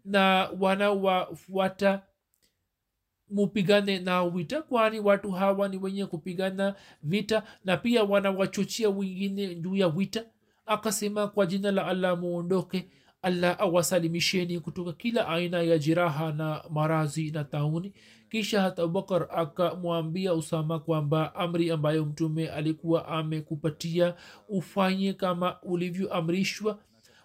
[0.04, 2.02] na wanawafuata
[3.30, 9.76] mupigane nao vita kwani watu hawa ni wenye kupigana vita na pia wanawachochea wengine juu
[9.76, 10.24] ya vita.
[10.66, 12.88] Akasema kwa jina la allah muondoke
[13.22, 17.92] allah awasalimisheni kutoka kila aina ya jiraha na marazi na tauni.
[18.30, 24.14] Kisha hata abubakar akamwambia usama kwamba amri ambayo mtume alikuwa amekupatia
[24.48, 26.78] ufanye kama ulivyoamrishwa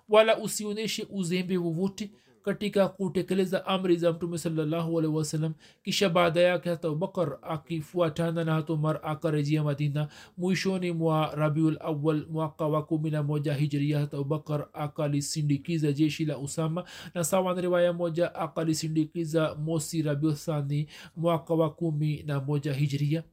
[0.09, 2.11] wala usionyeshe uzembe wowote
[2.47, 5.51] katika kutekeleza amri za mtume salallahu alaihi
[5.83, 10.07] kisha baada yake hata abubakar akifuatana na hata umar akarejea madina
[10.37, 16.37] mwishoni mwa rabiul awal mwaka wa kumi na moja hijria hata abubakar akalisindikiza jeshi la
[16.37, 16.83] usama
[17.13, 23.23] na sawa na riwaya moja akalisindikiza mosi rabiul thani mwaka wa kumi na moja hijria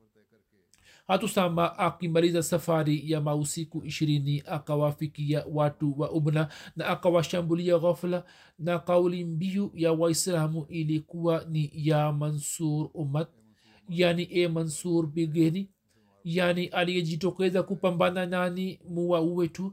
[1.07, 8.25] hatusama akimaliza safari ya mausiku ishirini akawafikia watu wa ubna na akawashambulia ghafla
[8.59, 13.29] na kauli mbiu ya waislamu ilikuwa ni ya mansur umat
[13.89, 15.71] yani e mansur bigeni
[16.25, 19.73] yani aliyejitokeza kupambana nani muwauwe tu.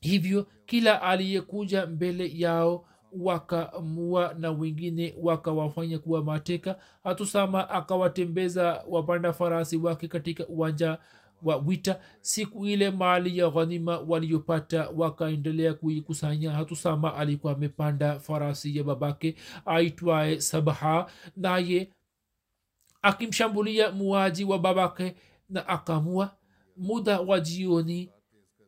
[0.00, 2.86] Hivyo kila aliyekuja mbele yao
[3.18, 6.78] wakamua na wengine wakawafanya kuwa mateka.
[7.04, 10.98] Hatusama akawatembeza wapanda farasi wake katika uwanja
[11.42, 12.00] wa wita.
[12.20, 16.50] Siku ile mali ya ghanima waliyopata wakaendelea kuikusanya.
[16.52, 19.34] Hatusama alikuwa amepanda farasi ya babake
[19.66, 21.90] aitwaye sabaha naye
[23.02, 25.14] akimshambulia muaji wa babake
[25.48, 26.36] na akamua.
[26.76, 28.10] Muda wa jioni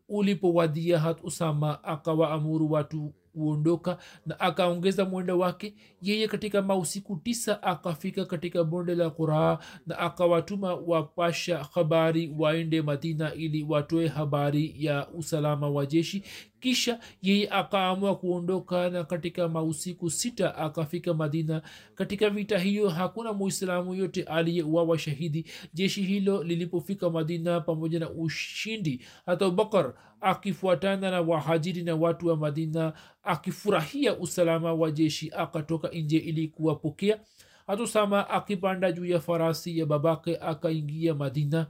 [0.09, 5.75] ulipowadia hat usama akawaamuru watu kuondoka na akaongeza mwendo wake.
[6.03, 13.35] Yeye katika mausiku tisa akafika katika bonde la kuraha na akawatuma wapasha habari waende madina
[13.35, 16.23] ili watoe habari ya usalama wa jeshi
[16.67, 21.63] kisha yeye akaamua kuondoka na katika mausiku sita akafika madina.
[21.95, 25.47] Katika vita hiyo hakuna muislamu yote aliyeuawa shahidi.
[25.75, 32.37] Jeshi hilo lilipofika madina pamoja na ushindi hata abubakar akifuatana na wahajiri na watu wa
[32.37, 37.21] madina akifurahia usalama wa jeshi akatoka nje ili kuwapokea.
[37.67, 41.67] Hatusama akipanda juu ya farasi ya babake akaingia madina.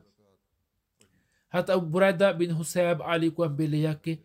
[1.49, 4.19] Hata buraida bin husab alikuwa mbele yake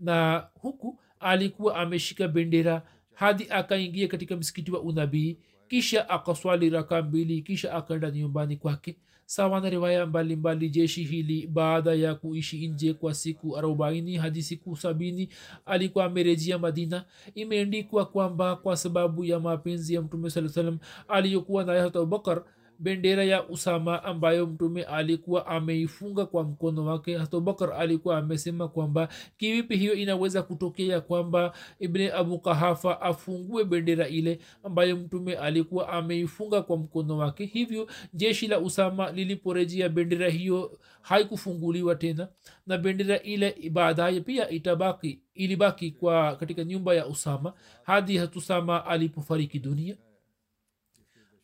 [0.00, 2.82] na huku alikuwa ameshika bendera
[3.14, 5.38] hadi akaingia katika msikiti wa unabii
[5.68, 8.96] kisha akaswali raka mbili kisha akaenda nyumbani kwake.
[9.28, 14.76] Sawa na riwaya mbalimbali jeshi hili baada ya kuishi nje kwa siku arobaini hadi siku
[14.76, 15.28] sabini
[15.66, 17.04] alikuwa amerejea madina.
[17.34, 20.78] Imeendikwa kwamba kwa sababu ya mapenzi ya mtume saa salam
[21.08, 22.44] aliyokuwa naye hata abubakar
[22.78, 27.16] bendera ya usama ambayo mtume alikuwa ameifunga kwa mkono wake.
[27.18, 34.38] Hatobakar alikuwa amesema kwamba kivipi hiyo inaweza kutokea kwamba ibne abu kahafa afungue bendera ile
[34.64, 37.44] ambayo mtume alikuwa ameifunga kwa mkono wake.
[37.44, 42.28] Hivyo jeshi la usama liliporejea bendera hiyo haikufunguliwa tena
[42.66, 47.52] na bendera ile baadaye pia itabaki ilibaki kwa katika nyumba ya usama
[47.82, 49.96] hadi hatusama alipofariki dunia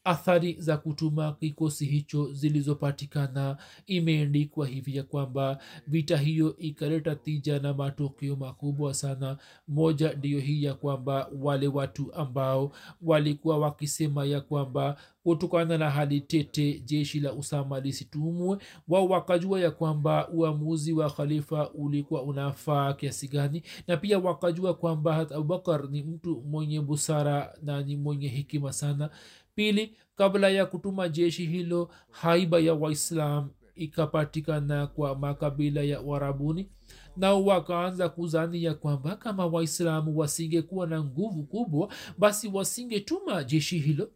[0.05, 3.57] athari za kutuma kikosi hicho zilizopatikana.
[3.87, 9.39] Imeendikwa hivi ya kwamba vita hiyo ikaleta tija na matokeo makubwa sana.
[9.69, 12.73] Moja ndiyo hii ya kwamba wale watu ambao
[13.03, 19.71] walikuwa wakisema ya kwamba kutokana na hali tete jeshi la usama lisitumwe wao wakajua ya
[19.71, 26.41] kwamba uamuzi wa khalifa ulikuwa unafaa kiasi gani na pia wakajua kwamba abubakar ni mtu
[26.41, 29.11] mwenye busara na ni mwenye hekima sana
[29.55, 36.69] pili kabla ya kutuma jeshi hilo haiba ya waislam ikapatikana kwa makabila ya warabuni
[37.17, 41.89] nao wakaanza kuzani ya kwamba kama waislamu wasingekuwa na nguvu kubwa
[42.19, 44.11] basi wasingetuma jeshi hilo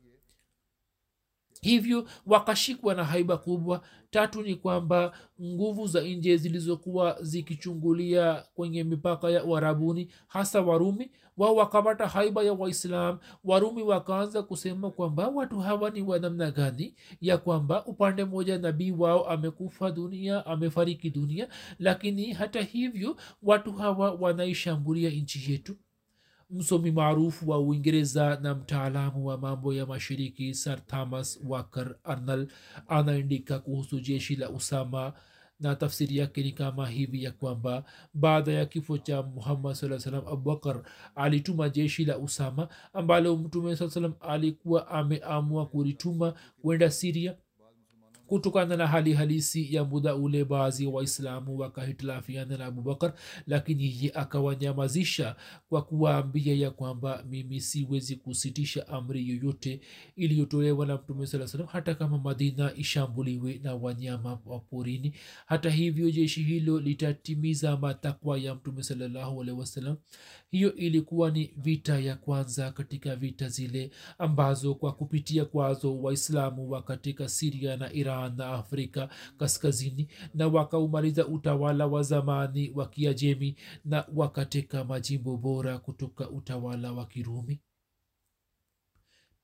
[1.62, 3.82] hivyo wakashikwa na haiba kubwa.
[4.10, 11.56] Tatu ni kwamba nguvu za nje zilizokuwa zikichungulia kwenye mipaka ya uharabuni hasa warumi wao
[11.56, 13.18] wakapata haiba ya waislam.
[13.44, 16.94] Warumi wakaanza kusema kwamba watu hawa ni wa gani?
[17.20, 21.48] Ya kwamba upande mmoja nabii wao amekufa dunia amefariki dunia
[21.78, 25.76] lakini hata hivyo watu hawa wanaishambulia nchi yetu
[26.50, 32.48] msomi maarufu wa uingereza na mtaalamu wa mambo ya mashiriki sir thomas waker arnal
[32.88, 35.12] anaandika kuhusu jeshi la usama
[35.60, 37.84] na tafsiri yake ni kama hivi ya kwamba
[38.14, 40.82] baada ya kifo cha muhammad saa salam abubakar
[41.14, 47.36] alituma jeshi la usama ambalo mtume saa salam alikuwa ameamua kulituma kwenda siria
[48.26, 53.14] kutokana na hali halisi ya muda ule baadhi waislamu wakahitilafiana na abubakar
[53.46, 55.36] lakini ye akawanyamazisha
[55.68, 59.80] kwa kuwaambia ya kwamba mimi siwezi kusitisha amri yoyote
[60.16, 65.14] iliyotolewa na mtume saa salam hata kama madina ishambuliwe na wanyama wa porini.
[65.46, 69.96] Hata hivyo jeshi hilo litatimiza matakwa ya mtume salllahualhi wasalam
[70.50, 76.82] hiyo ilikuwa ni vita ya kwanza katika vita zile ambazo kwa kupitia kwazo waislamu wa
[76.82, 79.08] katika siria na iran na afrika
[79.38, 87.06] kaskazini na wakaumaliza utawala wa zamani wa kiajemi na wakateka majimbo bora kutoka utawala wa
[87.06, 87.60] kirumi.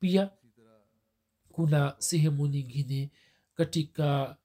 [0.01, 0.31] Pia
[1.53, 3.11] kuna sehemu nyingine
[3.55, 4.37] katika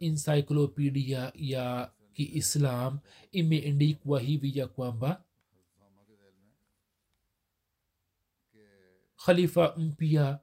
[0.00, 2.98] encyclopedia ya kiislam
[3.32, 5.24] imeendikwa hivi ya kwamba
[9.24, 10.40] khalifa mpya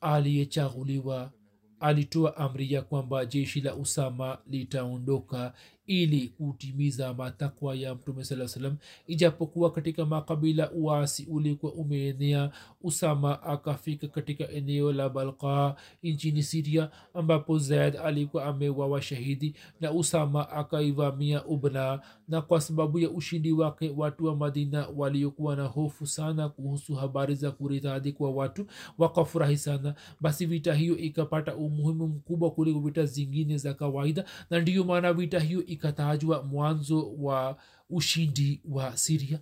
[0.00, 1.32] aliyechaguliwa
[1.80, 5.52] alitoa amri ya kwamba jeshi la usama litaondoka
[5.86, 8.76] ili kutimiza matakwa ya mtume saa salam
[9.06, 12.50] ijapokuwa katika makabila uasi ulikuwa umeenea
[12.82, 20.50] usama akafika katika eneo la balka nchini siria ambapo zaid alikuwa amewawa shahidi na usama
[20.50, 22.00] akaivamia ubna.
[22.28, 27.34] Na kwa sababu ya ushindi wake watu wa madina waliokuwa na hofu sana kuhusu habari
[27.34, 28.66] za kuritadhi kwa watu
[28.98, 29.94] wakafurahi sana.
[30.20, 35.40] Basi vita hiyo ikapata umuhimu mkubwa kuliko vita zingine za kawaida na ndiyo maana vita
[35.40, 37.58] hiyo ikatajwa mwanzo wa
[37.90, 39.40] ushindi wa siria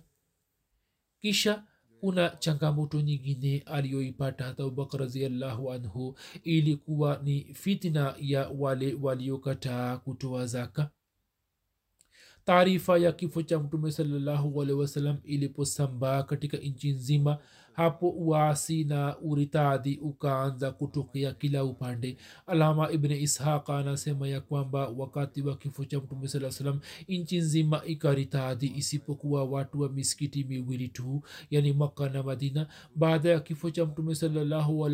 [1.21, 1.63] kisha
[1.99, 10.89] kuna changamoto nyingine aliyoipata abubakar raziallahu anhu ilikuwa ni fitna ya wale waliokataa kutoa zaka.
[12.45, 17.37] Taarifa ya kifo cha mtume salallahu alehi wasalam iliposambaa katika nchi nzima
[17.75, 22.17] hapo uasi na uritadhi ukaanza kutokea kila upande.
[22.47, 27.85] Alama ibni ishaq anasema ya kwamba wakati wa kifo cha mtume saa salam nchi nzima
[27.85, 31.21] ikaritadhi isipokuwa watu wa misikiti miwili tu
[31.51, 32.67] yani makka na madina.
[32.95, 34.85] Baada ya kifo cha mtume salallahu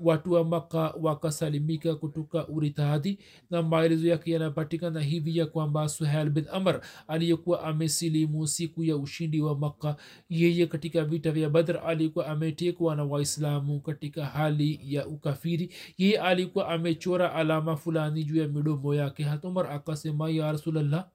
[0.00, 3.18] watu wa makka wakasalimika kutoka uritadhi
[3.50, 9.40] na maelezo yake yanapatikana hivi ya kwamba suhel bin amr aliyekuwa amesilimu siku ya ushindi
[9.40, 9.96] wa makka
[10.30, 15.72] yeye katika vita vya badr alikuwa ametekwa na waislamu katika hali ya ukafiri.
[15.98, 19.22] Yeye alikuwa amechora alama fulani juu ya midomo yake.
[19.24, 21.08] Hatumar akasema ya rasulllah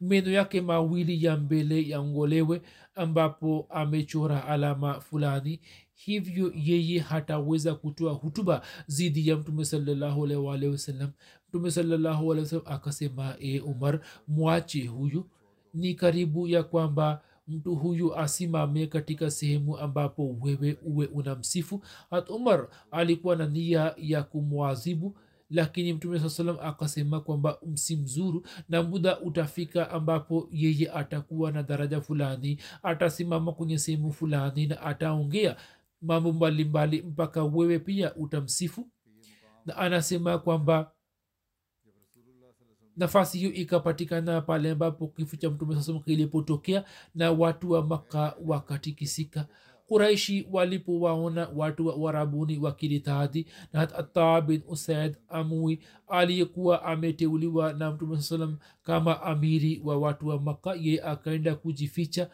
[0.00, 2.62] meno yake mawili ya mbele yangolewe
[2.94, 5.60] ambapo amechora alama fulani.
[5.94, 10.78] Hivyo yeye hataweza kutoa hutuba zidi ya mtume salllahualwalhi
[11.48, 15.30] mtume salllahualhi akasema e umar mwache huyu.
[15.74, 21.84] Ni karibu ya kwamba mtu huyu asimame katika sehemu ambapo wewe uwe unamsifu.
[22.10, 25.16] Hat umar alikuwa na nia ya kumwazibu
[25.50, 32.00] lakini mtume saa salam akasema kwamba msimzuru na muda utafika ambapo yeye atakuwa na daraja
[32.00, 35.56] fulani atasimama kwenye sehemu fulani na ataongea
[36.02, 38.88] mambo mbalimbali mpaka wewe pia utamsifu.
[39.66, 40.90] Na anasema kwamba
[42.96, 46.84] nafasi hiyo ikapatikana pale ambapo kifo cha mtume saa kilipotokea
[47.14, 49.46] na watu wa maka wakatikisika.
[49.88, 58.16] Kuraishi walipowaona watu wa warabuni wakilitaadhi na hata bin usaid amui aliyekuwa ameteuliwa na mtume
[58.16, 62.30] saa salam kama amiri wa watu wa makka ye akaenda kujificha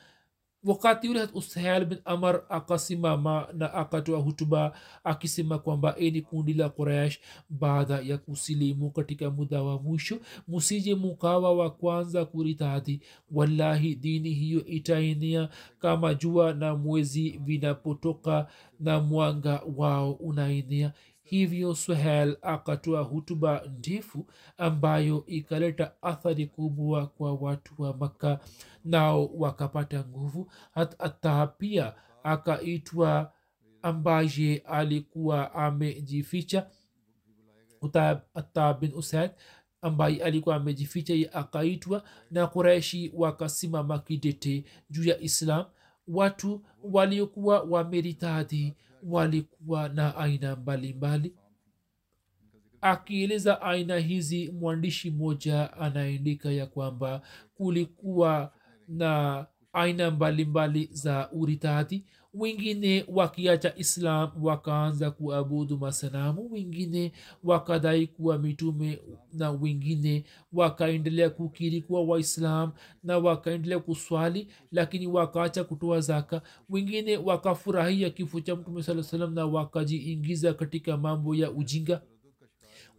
[0.65, 4.73] wakati ule usail bin amar akasimama na akatoa hutuba
[5.05, 10.19] akisema kwamba eni kundi la quraish baada ya kusilimu katika muda wa mwisho.
[10.49, 13.01] Musije mukawa wa kwanza kuritadhi.
[13.33, 15.49] Wallahi dini hiyo itaenea
[15.79, 18.47] kama jua na mwezi vinapotoka
[18.81, 20.93] na mwanga wao unaenea
[21.31, 24.27] hivyo suhel akatoa hutuba ndefu
[24.59, 28.39] ambayo ikaleta athari kubwa kwa watu wa makka
[28.85, 30.53] nao wakapata nguvu.
[31.01, 33.33] Hata pia akaitwa
[33.83, 36.67] ambaye alikuwa amejificha.
[38.35, 39.31] Ata bin usaid
[39.83, 45.65] ambaye alikuwa amejificha ye akaitwa na kuraishi wakasimama kidete juu ya islam.
[46.09, 51.35] Watu waliokuwa wameritadhi walikuwa na aina mbalimbali.
[52.81, 57.23] Akieleza aina hizi mwandishi mmoja anaandika ya kwamba
[57.55, 58.53] kulikuwa
[58.89, 67.13] na aina mbalimbali za uritadhi wengine wakiacha islam wakaanza kuabudu masanamu wengine
[67.45, 68.99] wakadai kuwa mitume
[69.33, 72.73] na wengine wakaendelea kukiri kuwa waislam
[73.05, 76.43] na wakaendelea kuswali lakini wakaacha kutoa zaka.
[76.69, 82.03] Wengine wakafurahia kifo cha mtume saa salam na wakajiingiza katika mambo ya ujinga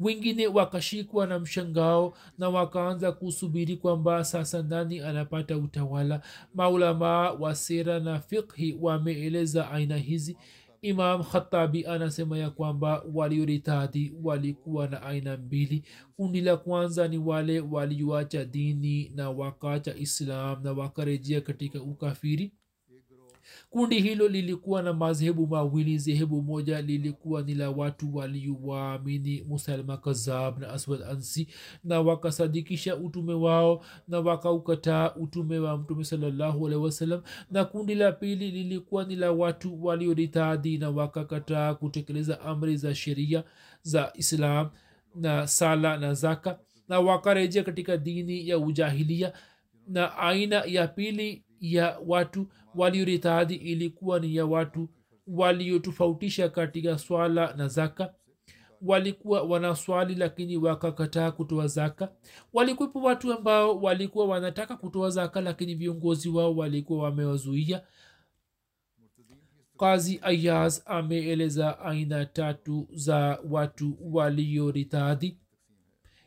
[0.02, 6.22] wengine wakashikwa na mshangao na wakaanza kusubiri kwamba sasa nani anapata utawala.
[6.56, 10.38] Maulamaa wa sera na fikhi wameeleza aina hizi.
[10.82, 15.84] Imam khatabi anasema ya kwamba walioritadhi walikuwa na aina mbili.
[16.16, 22.52] Kundi la kwanza ni wale walioacha dini na wakaacha islam na wakarejea katika ukafiri
[23.70, 30.60] kundi hilo lilikuwa na madhehebu mawili dhehebu moja lilikuwa ni la watu waliowaamini musalma kazab
[30.60, 31.48] na aswad ansi
[31.84, 36.70] na wakasadikisha utume wao na wakaukataa utume wa mtume salallahu
[37.52, 43.44] na kundi la pili lilikuwa ni la watu walioritadhi na wakakataa kutekeleza amri za sheria
[43.82, 44.70] za islam
[45.16, 49.34] na sala na zaka na wakarejea katika dini ya ujahilia.
[49.88, 54.90] Na aina ya pili ya watu walioritadhi ilikuwa ni ya watu
[55.28, 58.14] waliotofautisha katika swala na zaka.
[58.82, 62.12] Walikuwa wanaswali lakini wakakataa kutoa zaka.
[62.54, 67.84] Walikuwepo watu ambao walikuwa wanataka kutoa zaka lakini viongozi wao walikuwa wamewazuia.
[69.80, 75.38] Kazi ayaz ameeleza aina tatu za watu walioritadhi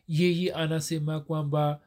[0.08, 1.80] yeye anasema kwamba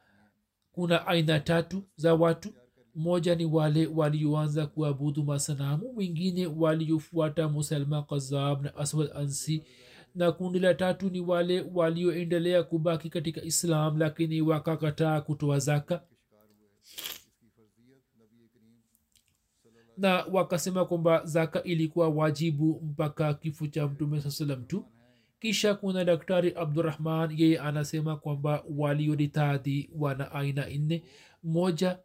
[0.72, 2.48] kuna aina tatu za watu
[2.94, 9.64] moja ni wale walioanza kuabudu masanamu wengine waliofuata musalma kazab na aswad ansi
[10.14, 16.02] na kundi la tatu ni wale walioendelea kubaki katika islam lakini wakakataa kutoa zaka.
[19.96, 24.84] Na wakasema kwamba zaka ilikuwa wajibu mpaka kifo cha mtume saa salam tu.
[25.40, 31.02] Kisha kuna daktari abdurahman yeye anasema kwamba walioritadhi wana aina nne.
[31.42, 31.98] Moja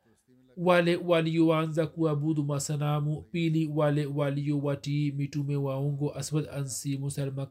[0.57, 7.47] wale walioanza kuabudu masanamu pili wale waliowatii mitume waungo aswad ansi musalma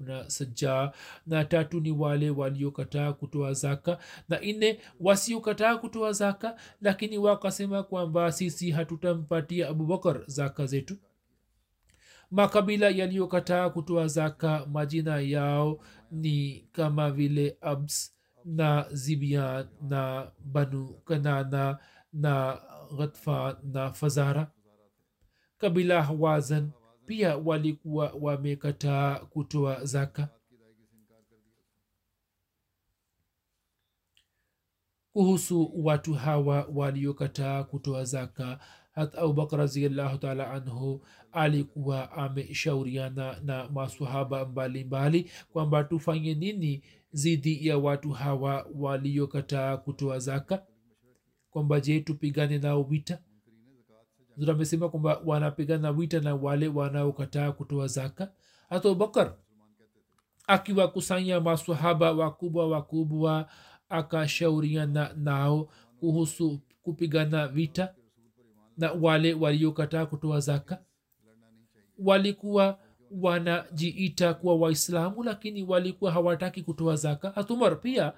[0.00, 0.92] na saja
[1.26, 3.98] na tatu ni wale waliokataa kutoa zaka.
[4.28, 10.96] Na nne wasiokataa kutoa zaka lakini wakasema kwamba sisi hatutampatia abubakar zaka zetu.
[12.30, 15.80] Makabila yaliyokataa kutoa zaka majina yao
[16.10, 18.14] ni kama vile abs
[18.44, 21.78] na zibian na banu kanana
[22.12, 22.60] na
[22.96, 24.50] ghatfa na fazara.
[25.58, 26.70] Kabila hawazan
[27.06, 30.28] pia walikuwa wamekataa kutoa zaka.
[35.12, 38.58] Kuhusu watu hawa waliokataa kutoa zaka
[38.92, 46.82] hata abubakar raziallahu taala anhu alikuwa ameshauriana na masahaba mbalimbali kwamba tufanye nini
[47.12, 50.66] zidi ya watu hawa waliokataa kutoa zaka
[51.50, 53.18] kwamba je tupigane nao vita?
[54.36, 58.32] Zura amesema kwamba wanapigana vita na wale wanaokataa kutoa zaka.
[58.68, 59.34] Hata abubakar
[60.46, 63.50] akiwakusanya masahaba wakubwa wakubwa
[63.88, 65.68] akashauriana nao
[66.00, 67.94] kuhusu kupigana vita
[68.76, 70.82] na wale waliokataa kutoa zaka.
[71.98, 72.78] Walikuwa
[73.10, 77.30] wanajiita kuwa waislamu lakini walikuwa hawataki kutoa zaka.
[77.30, 78.12] Hatumar pia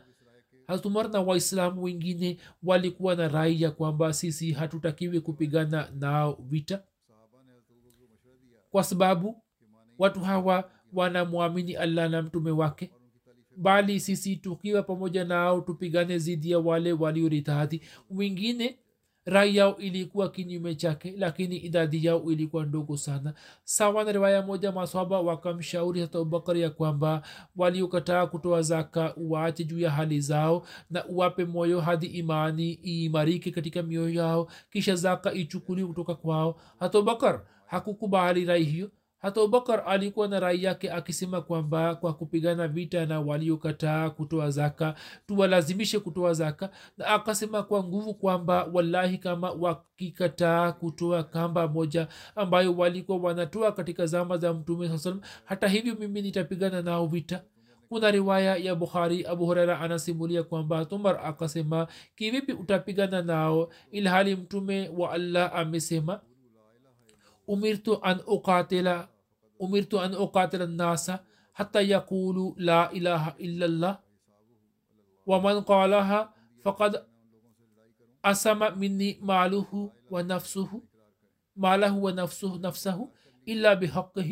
[0.66, 6.82] hatumar na waislamu wengine walikuwa na rai ya kwamba sisi hatutakiwi kupigana nao vita.
[8.70, 9.42] Kwa sababu
[9.98, 12.90] watu hawa wanamwamini allah na mtume wake.
[13.56, 18.78] Bali sisi tukiwa pamoja nao tupigane zidi ya wale walioritadhi wengine
[19.24, 23.34] rai yao ilikuwa kinyume chake lakini idadi yao ilikuwa ndogo sana.
[23.64, 27.22] Sawa na riwaya moja maswaba wakamshauri hata abubakar ya kwamba
[27.56, 33.82] waliokataa kutoa zaka uwaache juu ya hali zao na uwape moyo hadi imani iimarike katika
[33.82, 36.60] mioyo yao kisha zaka ichukuliwe kutoka kwao.
[36.80, 38.90] Hata abubakar hakukubali rai hiyo
[39.22, 44.94] hata abubakar alikuwa na rai yake akisema kwamba kwa kupigana vita na waliokataa kutoa zaka
[45.26, 46.70] tuwalazimishe kutoa zaka.
[46.98, 54.06] Na akasema kwa nguvu kwamba wallahi kama wakikataa kutoa kamba moja ambayo walikuwa wanatoa katika
[54.06, 57.42] zama za mtume saa salam hata hivyo mimi nitapigana nao vita.
[57.88, 64.90] Kuna riwaya ya bukhari abu huraira anasimulia kwamba tumar akasema kivipi utapigana nao ilhali mtume
[64.96, 66.20] wa allah amesema
[67.50, 68.88] أمرت أن أقاتل
[69.62, 71.12] أمرت أن أقاتل الناس
[71.54, 73.98] حتى يقولوا لا إله إلا الله.
[75.26, 77.06] ومن قالها فقد
[78.24, 80.82] أسم مني ماله ونفسه
[81.56, 82.98] ماله ونفسه نفسه
[83.48, 84.30] إلا بحقه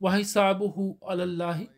[0.00, 1.77] وحسابه على الله.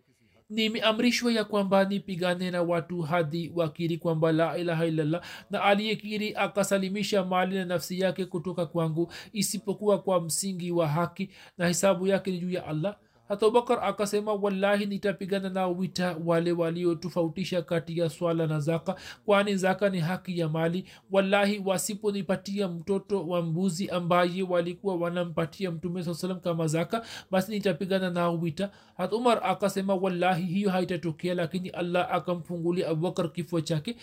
[0.51, 5.23] Nimeamrishwa ya kwamba nipigane na watu hadi wakiri kwamba la ilaha illallah.
[5.51, 11.69] Na aliyekiri akasalimisha mali na nafsi yake kutoka kwangu isipokuwa kwa msingi wa haki na
[11.69, 12.97] hisabu yake ni juu ya allah
[13.31, 19.57] hata abubakar akasema wallahi nitapigana nao wita wale waliotofautisha kati ya swala na zaka kwani
[19.57, 20.85] zaka ni haki ya mali.
[21.11, 28.11] Wallahi wasiponipatia mtoto wa mbuzi ambaye walikuwa wanampatia mtume saa salam kama zaka basi nitapigana
[28.11, 28.71] nao wita.
[28.97, 33.97] Hata umar akasema wallahi hiyo haitatokea lakini allah akamfungulia abubakar kifo chake.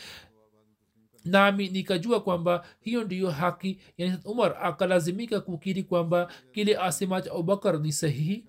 [1.26, 3.80] Nami nikajua kwamba hiyo ndiyo haki.
[3.98, 8.46] Yani umar akalazimika kukiri kwamba kile asemacho abubakar ni sahihi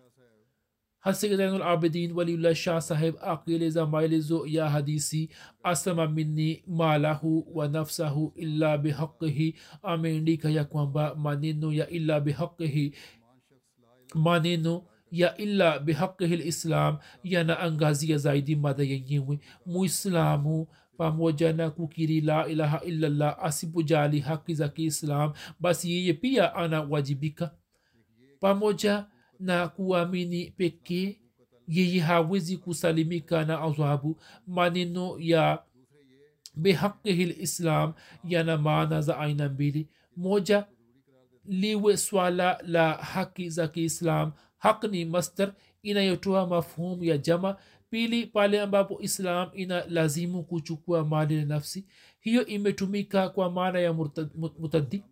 [1.09, 5.31] hasainulabidin waliullah shah saheb akieleza maelezo ya hadisi
[5.63, 12.95] asama minni malahu wa nafsahu illa bihaqihi ameandika ya kwamba maneno ya illa bihaqihi
[14.15, 22.81] maneno ya illa bihaqihi lislam yanaangazia zaidi mada yenyewe muislamu pamoja na kukiri la ilaha
[22.85, 27.51] illallah asipojali haki za kiislam basi yeye pia anawajibika
[28.41, 29.07] pamoja
[29.41, 31.17] na kuamini pekee
[31.69, 34.21] yeye hawezi kusalimika na adhabu.
[34.47, 35.63] Maneno ya
[36.55, 37.93] bihaqihi lislam
[38.25, 39.89] yana maana za aina mbili.
[40.17, 40.67] Moja
[41.45, 44.33] liwe swala la haki za kiislam.
[44.59, 47.57] Haq ni mastar inayotoa mafhumu ya jama
[47.91, 51.87] pili pale ambapo islam ina lazimu kuchukua mali na nafsi.
[52.21, 53.93] Hiyo imetumika kwa maana ya
[54.59, 55.05] mutaddi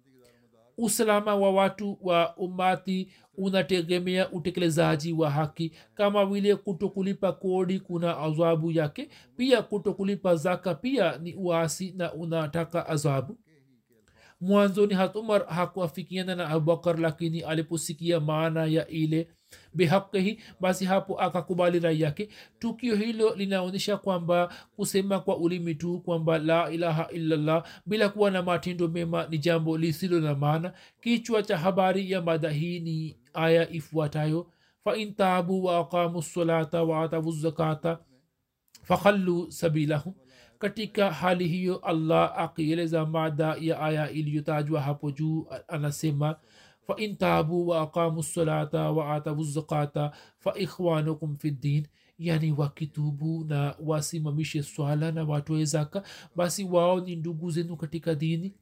[0.78, 3.08] usalama wa watu wa umati
[3.38, 5.72] unategemea utekelezaji wa haki.
[5.94, 12.86] Kama vile kutokulipa kodi kuna adhabu yake pia kutokulipa zaka pia ni uasi na unataka
[12.86, 13.38] adhabu
[14.40, 19.28] mwanzoni hatumar hakuafikiana na abubakar lakini aliposikia maana ya ile
[19.74, 22.28] bihakihi basi hapo akakubali rai yake.
[22.58, 28.42] Tukio hilo linaonyesha kwamba kusema kwa ulimi tu kwamba la ilaha illallah bila kuwa na
[28.42, 30.72] matendo mema ni jambo lisilo na maana.
[31.00, 34.50] Kichwa cha habari ya mada hii ni aya ifuatayo.
[34.84, 36.22] Fain tabu wa aqamu
[36.88, 37.98] waatavu zakata
[38.82, 40.14] fakhallu sabilahum
[40.70, 46.36] katika hali hiyo allah akieleza mada ya aya iliyotajwa hapo juu anasema
[46.86, 51.86] fain tabu wa aqamu lsalata wa atabu zakata faikhwanukum fi ddin
[52.18, 56.02] yani wakitubu na wasimamishe swala na watoe zaka
[56.36, 58.54] basi wao ni ndugu zenu katika dini.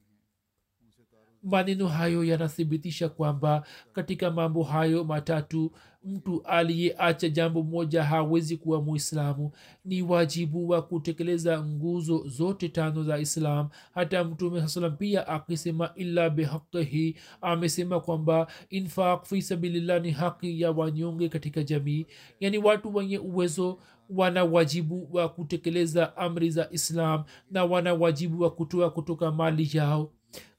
[1.43, 5.71] Maneno hayo yanathibitisha kwamba katika mambo hayo matatu
[6.05, 9.51] mtu aliyeacha jambo moja hawezi kuwa muislamu.
[9.85, 13.69] Ni wajibu wa kutekeleza nguzo zote tano za islam.
[13.93, 20.71] Hata mtume saa pia akisema illa bihaqihi amesema kwamba infaq fi sabilillah ni haki ya
[20.71, 22.05] wanyonge katika jamii.
[22.39, 23.79] Yani watu wenye uwezo
[24.09, 30.11] wana wajibu wa kutekeleza amri za islam na wana wajibu wa kutoa kutoka mali yao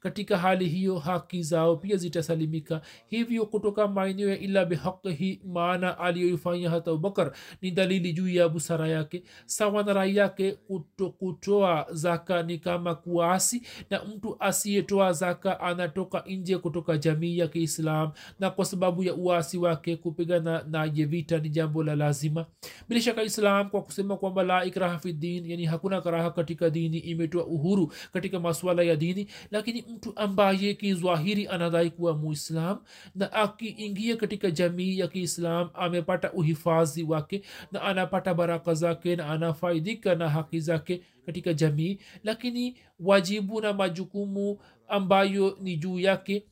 [0.07, 2.81] katika hali hiyo haki zao pia zitasalimika.
[3.09, 7.33] Hivyo kutoka maeneo ya ila bihaqihi maana aliyoifanya hata abubakar
[7.63, 9.23] ni dalili juu ya busara yake.
[9.47, 16.25] Sawa na rai yake kuto, kutoa zaka ni kama kuasi na mtu asiyetoa zaka anatoka
[16.27, 21.49] nje kutoka jamii ya kiislam na kwa sababu ya uasi wake kupigana naye vita ni
[21.49, 22.47] jambo la lazima.
[22.89, 26.99] Bila shaka islam kwa kusema kwamba la ikraha fi din yani hakuna karaha katika dini
[26.99, 32.78] imetoa uhuru katika masuala ya dini lakini mtu ambaye kizwahiri anadai kuwa muislam
[33.14, 37.42] na akiingia katika jamii ya kiislam amepata uhifadhi wake
[37.72, 41.99] na anapata baraka zake na anafaidika na haki zake katika jamii.
[42.24, 46.47] Lakini wajibu na majukumu ambayo ni juu yake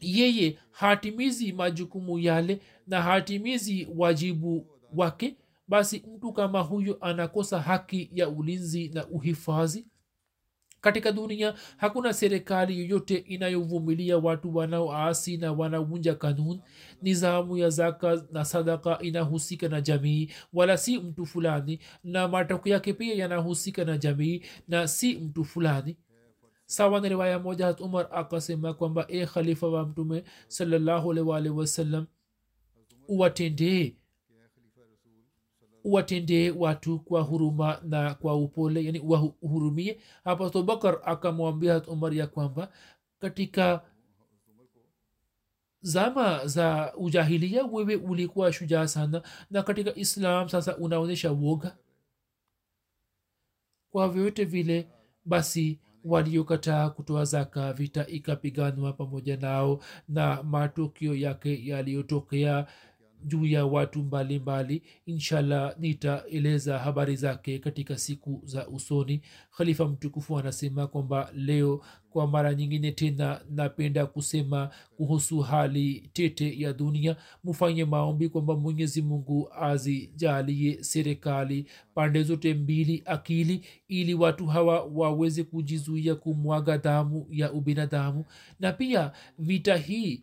[0.00, 5.36] yeye hatimizi majukumu yale na hatimizi wajibu wake
[5.68, 9.86] basi mtu kama huyo anakosa haki ya ulinzi na uhifadhi
[10.80, 16.60] katika dunia hakuna serikali yoyote inayovumilia watu wanaoasi na wanavunja kanuni.
[17.02, 22.92] Nizamu ya zaka na sadaka inahusika na jamii wala si mtu fulani na matokeo yake
[22.92, 25.96] pia yanahusika na jamii na si mtu fulani.
[26.66, 30.24] Sawa na riwaya moja hat umar akasema kwamba e khalifa wa mtume
[31.26, 32.06] waalihi wasallam
[33.08, 33.94] uwatendee
[35.84, 40.00] uwatendee watu kwa huruma na kwa upole yani wahurumie.
[40.24, 42.72] Hapa abubakar akamwambia umar ya kwamba
[43.18, 43.82] katika
[45.82, 51.76] zama za ujahilia wewe ulikuwa shujaa sana na katika islam sasa unaonyesha woga.
[53.90, 54.88] Kwa vyote vile
[55.24, 62.66] basi waliokataa kutoa zaka vita ikapiganwa pamoja nao na matukio yake yaliyotokea
[63.24, 64.38] juu ya watu mbalimbali.
[64.40, 64.82] Mbali.
[65.06, 69.22] inshallah nitaeleza habari zake katika siku za usoni.
[69.56, 76.72] Khalifa mtukufu anasema kwamba leo kwa mara nyingine tena napenda kusema kuhusu hali tete ya
[76.72, 77.16] dunia.
[77.44, 85.44] Mufanye maombi kwamba mwenyezi mungu azijalie serikali pande zote mbili akili ili watu hawa waweze
[85.44, 88.24] kujizuia kumwaga damu ya ubinadamu.
[88.60, 90.22] Na pia vita hii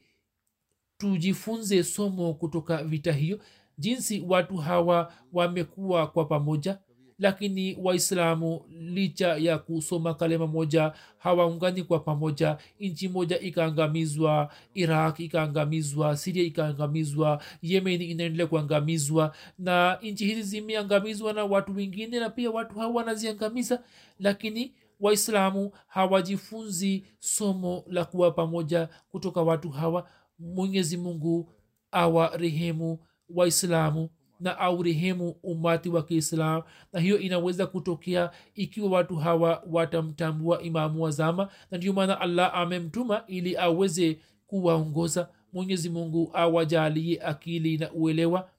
[0.97, 3.39] tujifunze somo kutoka vita hiyo
[3.77, 6.77] jinsi watu hawa wamekuwa kwa pamoja.
[7.19, 12.57] Lakini waislamu licha ya kusoma kalema moja hawaungani kwa pamoja.
[12.79, 19.35] Nchi moja ikaangamizwa iraq ikaangamizwa siria ikaangamizwa yemen inaendelea kuangamizwa.
[19.59, 23.83] Na nchi hizi zimeangamizwa na watu wengine na pia watu hawa wanaziangamiza.
[24.19, 30.09] Lakini waislamu hawajifunzi somo la kuwa pamoja kutoka watu hawa
[30.39, 31.49] mwenyezi mungu
[31.91, 34.09] awarehemu waislamu
[34.39, 36.61] na aurehemu umati wa kiislam
[36.93, 42.51] na hiyo inaweza kutokea ikiwa watu hawa watamtambua imamu wa zama na ndio maana allah
[42.55, 45.29] amemtuma ili aweze kuwaongoza.
[45.53, 48.49] Mwenyezi mungu awajalie akili na uelewa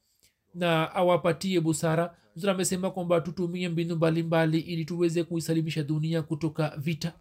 [0.54, 2.16] na awapatie busara.
[2.36, 7.12] Mzuri amesema kwamba tutumie mbinu mbalimbali ili tuweze kuisalimisha dunia kutoka vita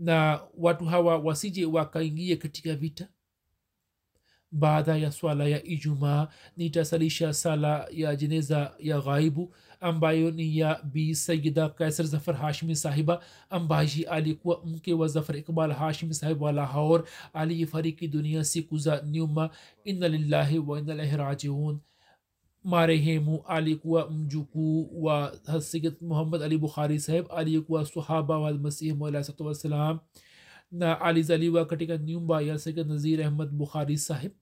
[0.00, 3.08] na watu hawa wasije wakaingie katika vita?
[4.52, 11.14] Baada ya swala ya ijumaa nitasalisha sala ya jeneza ya ghaibu ambayo ni ya bi
[11.14, 17.04] sayida kaisar zafar hashimi sahiba ambaye alikuwa mke wa zafar iqbal hashimi sahib wa lahor
[17.32, 19.50] aliyefariki dunia siku za nyuma.
[19.84, 21.80] Inna lillahi wa inna ilaihi rajiun
[22.64, 29.98] marehemu alikuwa mjukuu wa sayid muhammad ali bukhari saheb aliyekuwa sahaba wa masihi mwalasatu wassalam
[30.72, 34.32] na alizaliwa katika nyumba ya sayid nazir ahmad bukhari saheb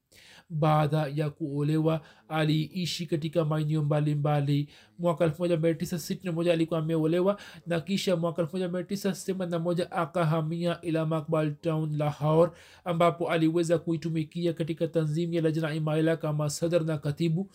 [0.50, 4.68] baada ya kuolewa aliishi katika maeneo mbalimbali.
[4.98, 12.52] Mwaka 1961 alikuwa ameolewa na kisha mwaka 1981 akahamia ila makbal town lahor
[12.84, 17.50] ambapo aliweza kuitumikia katika tanzimu ya lajna imaila kama sadr na katibu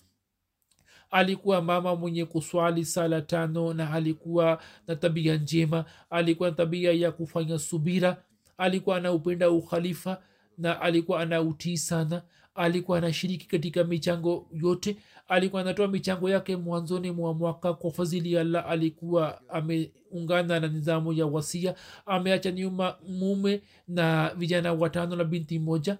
[1.14, 7.12] alikuwa mama mwenye kuswali sala tano na alikuwa na tabia njema alikuwa na tabia ya
[7.12, 8.18] kufanya subira
[8.58, 10.22] alikuwa anaupenda ukhalifa
[10.58, 12.22] na alikuwa anautii sana
[12.56, 14.98] alikuwa anashiriki katika michango yote
[15.28, 21.26] alikuwa anatoa michango yake mwanzoni mwa mwaka kwa fadhili allah alikuwa ameungana na nidhamu ya
[21.26, 25.98] wasia ameacha nyuma mume na vijana watano na binti moja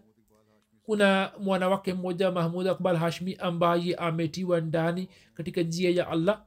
[0.84, 6.46] kuna mwanawake mmoja mahmud akbal hashmi ambaye ametiwa ndani katika njia ya allah.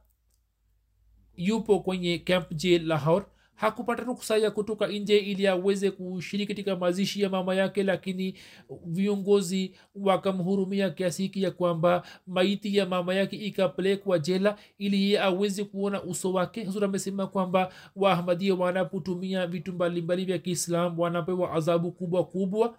[1.35, 3.25] Yupo kwenye camp j lahor
[3.57, 8.37] hakupata ruksa ya kutoka nje ili aweze kushiriki katika mazishi ya mama yake lakini
[8.85, 15.63] viongozi wakamhurumia kiasi hiki ya kwamba maiti ya mama yake ikapelekwa jela ili ye aweze
[15.63, 16.63] kuona uso wake.
[16.65, 22.77] Huzur amesema kwamba waahmadia wanapotumia vitu mbalimbali vya kiislam wanapewa adhabu kubwa kubwa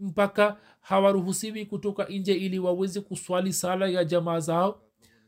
[0.00, 4.80] mpaka hawaruhusiwi kutoka nje ili waweze kuswali sala ya jamaa zao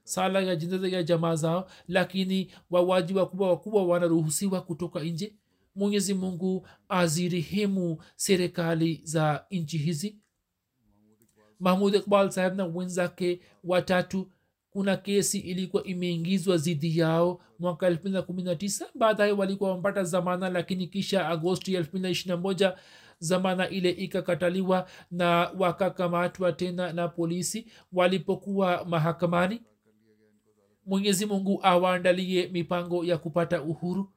[0.05, 5.35] sala ya jeneza ya jamaa zao lakini wawaji wakubwa wakubwa wanaruhusiwa kutoka nje.
[5.75, 10.17] Mwenyezi mungu azirehemu serikali za nchi hizi.
[11.61, 14.31] Mahmud iqbal saheb na wenzake watatu
[14.71, 21.77] kuna kesi ilikuwa imeingizwa dhidi yao mwaka 219 baadaye walikuwa wampata zamana lakini kisha agosti
[21.79, 22.77] 221
[23.19, 29.63] zamana ile ikakataliwa na wakakamatwa tena na polisi walipokuwa mahakamani.
[30.87, 34.13] Mwenyezi mungu awaandalie mipango ya kupata uhuru.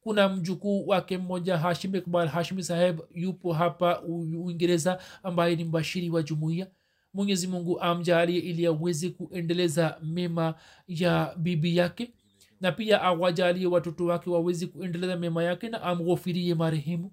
[0.00, 6.22] Kuna mjukuu wake mmoja hashim ikbal hashimi saheb yupo hapa uingereza ambaye ni mbashiri wa
[6.22, 6.66] jumuiya.
[7.14, 10.54] Mwenyezi mungu amjalie ili aweze kuendeleza mema
[10.88, 12.12] ya bibi yake
[12.60, 17.12] na pia awajalie watoto wake waweze kuendeleza mema yake na amghofirie marehemu